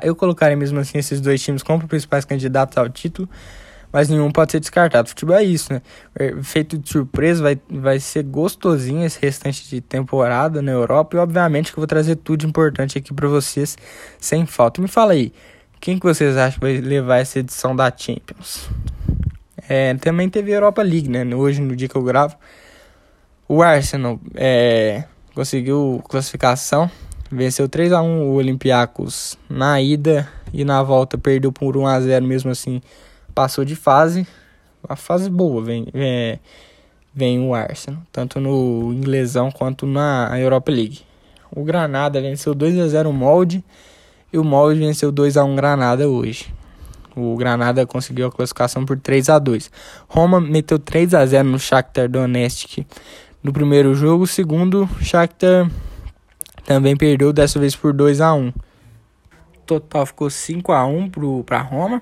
[0.00, 3.28] Eu colocaria mesmo assim esses dois times como principais candidatos ao título,
[3.92, 5.10] mas nenhum pode ser descartado.
[5.10, 5.82] Futebol é isso, né?
[6.18, 11.20] É, feito de surpresa, vai, vai ser gostosinho esse restante de temporada na Europa e
[11.20, 13.76] obviamente que eu vou trazer tudo importante aqui para vocês
[14.18, 14.80] sem falta.
[14.80, 15.34] Me fala aí,
[15.82, 18.70] quem que vocês acham que vai levar essa edição da Champions?
[19.68, 21.24] É, também teve Europa League, né?
[21.34, 22.36] Hoje, no dia que eu gravo,
[23.48, 25.02] o Arsenal é,
[25.34, 26.88] conseguiu classificação,
[27.28, 32.00] venceu 3 a 1 o Olympiacos na ida e na volta perdeu por 1 a
[32.00, 32.80] 0 mesmo assim,
[33.34, 34.24] passou de fase.
[34.88, 36.40] A fase boa vem, vem,
[37.12, 41.00] vem o Arsenal, tanto no inglesão quanto na Europa League.
[41.50, 43.64] O Granada venceu 2 a 0 o Molde
[44.32, 46.52] e o Molde venceu 2 a 1 Granada hoje.
[47.14, 49.70] O Granada conseguiu a classificação por 3 a 2.
[50.08, 52.86] Roma meteu 3 a 0 no Shakhtar Donetsk
[53.42, 54.24] no primeiro jogo.
[54.24, 55.70] O segundo, Shakhtar
[56.64, 58.48] também perdeu dessa vez por 2 a 1.
[58.48, 58.52] O
[59.66, 61.10] total ficou 5 a 1
[61.44, 62.00] para Roma.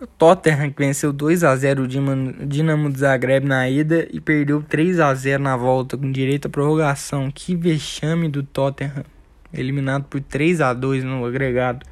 [0.00, 5.00] O Tottenham venceu 2 a 0 o Dinamo de Zagreb na ida e perdeu 3
[5.00, 7.28] a 0 na volta com direito à prorrogação.
[7.32, 9.04] Que vexame do Tottenham,
[9.52, 11.84] eliminado por 3 a 2 no agregado.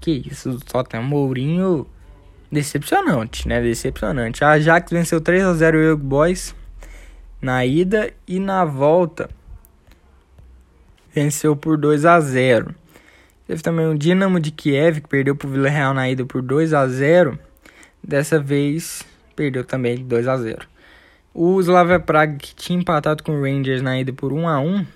[0.00, 1.86] Que isso, o Tottenham Mourinho
[2.50, 3.60] decepcionante, né?
[3.60, 4.42] Decepcionante.
[4.44, 6.54] A Ajax venceu 3 a 0 o Young Boys
[7.40, 9.28] na ida e na volta
[11.14, 12.74] venceu por 2 a 0.
[13.46, 16.72] Teve também o Dinamo de Kiev que perdeu para o Villarreal na ida por 2
[16.72, 17.38] a 0.
[18.02, 19.04] Dessa vez
[19.34, 20.66] perdeu também 2 a 0.
[21.34, 24.86] O Slavia Praga que tinha empatado com o Rangers na ida por 1 a 1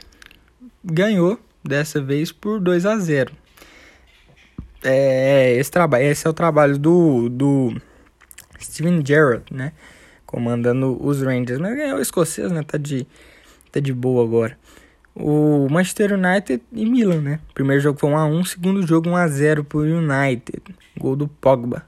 [0.85, 3.33] ganhou dessa vez por 2 a 0.
[4.83, 7.81] É, esse trabalho, esse é o trabalho do do
[8.61, 9.73] Steven Gerrard, né?
[10.35, 11.61] comandando os Rangers.
[11.61, 12.65] Mas ganhou o escocês, né?
[12.65, 13.07] Tá de,
[13.71, 14.59] tá de boa agora.
[15.15, 17.41] O Manchester United e Milan, né?
[17.55, 20.61] Primeiro jogo foi 1x1, segundo jogo 1x0 pro United.
[20.99, 21.87] Gol do Pogba.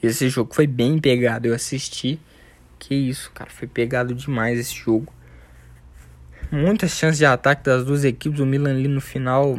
[0.00, 2.20] Esse jogo foi bem pegado, eu assisti.
[2.78, 5.12] Que isso, cara, foi pegado demais esse jogo.
[6.54, 8.38] Muitas chances de ataque das duas equipes.
[8.38, 9.58] O Milan ali no final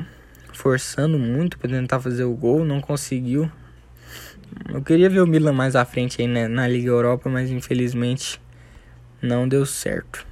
[0.53, 3.51] forçando muito para tentar fazer o gol, não conseguiu.
[4.69, 8.41] Eu queria ver o Milan mais à frente aí né, na Liga Europa, mas infelizmente
[9.21, 10.25] não deu certo.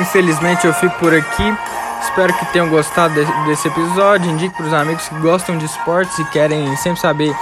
[0.00, 1.54] Infelizmente eu fico por aqui.
[2.00, 3.14] Espero que tenham gostado
[3.46, 4.30] desse episódio.
[4.30, 7.34] Indique para os amigos que gostam de esportes e querem sempre saber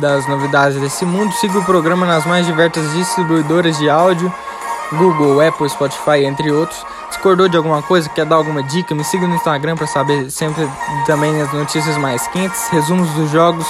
[0.00, 1.32] das novidades desse mundo.
[1.34, 4.32] Siga o programa nas mais diversas distribuidoras de áudio:
[4.92, 6.84] Google, Apple, Spotify, entre outros.
[7.08, 10.68] Discordou de alguma coisa, quer dar alguma dica, me siga no Instagram para saber sempre
[11.06, 13.66] também as notícias mais quentes, resumos dos jogos,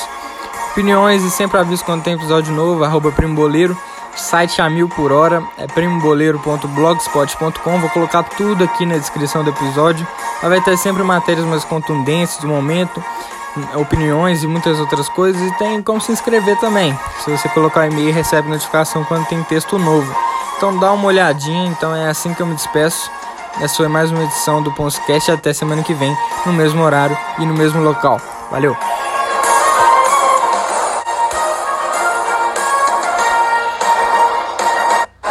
[0.72, 3.76] opiniões e sempre aviso quando tem episódio novo, arroba Primoboleiro,
[4.16, 10.06] site a mil por hora, é primoboleiro.blogspot.com, vou colocar tudo aqui na descrição do episódio,
[10.42, 13.02] vai ter sempre matérias mais contundentes do momento,
[13.74, 18.12] opiniões e muitas outras coisas, e tem como se inscrever também, se você colocar e-mail
[18.12, 20.14] recebe notificação quando tem texto novo.
[20.56, 23.10] Então dá uma olhadinha, então é assim que eu me despeço.
[23.60, 25.30] Essa foi mais uma edição do Ponscast.
[25.30, 28.20] Até semana que vem, no mesmo horário e no mesmo local.
[28.50, 28.76] Valeu!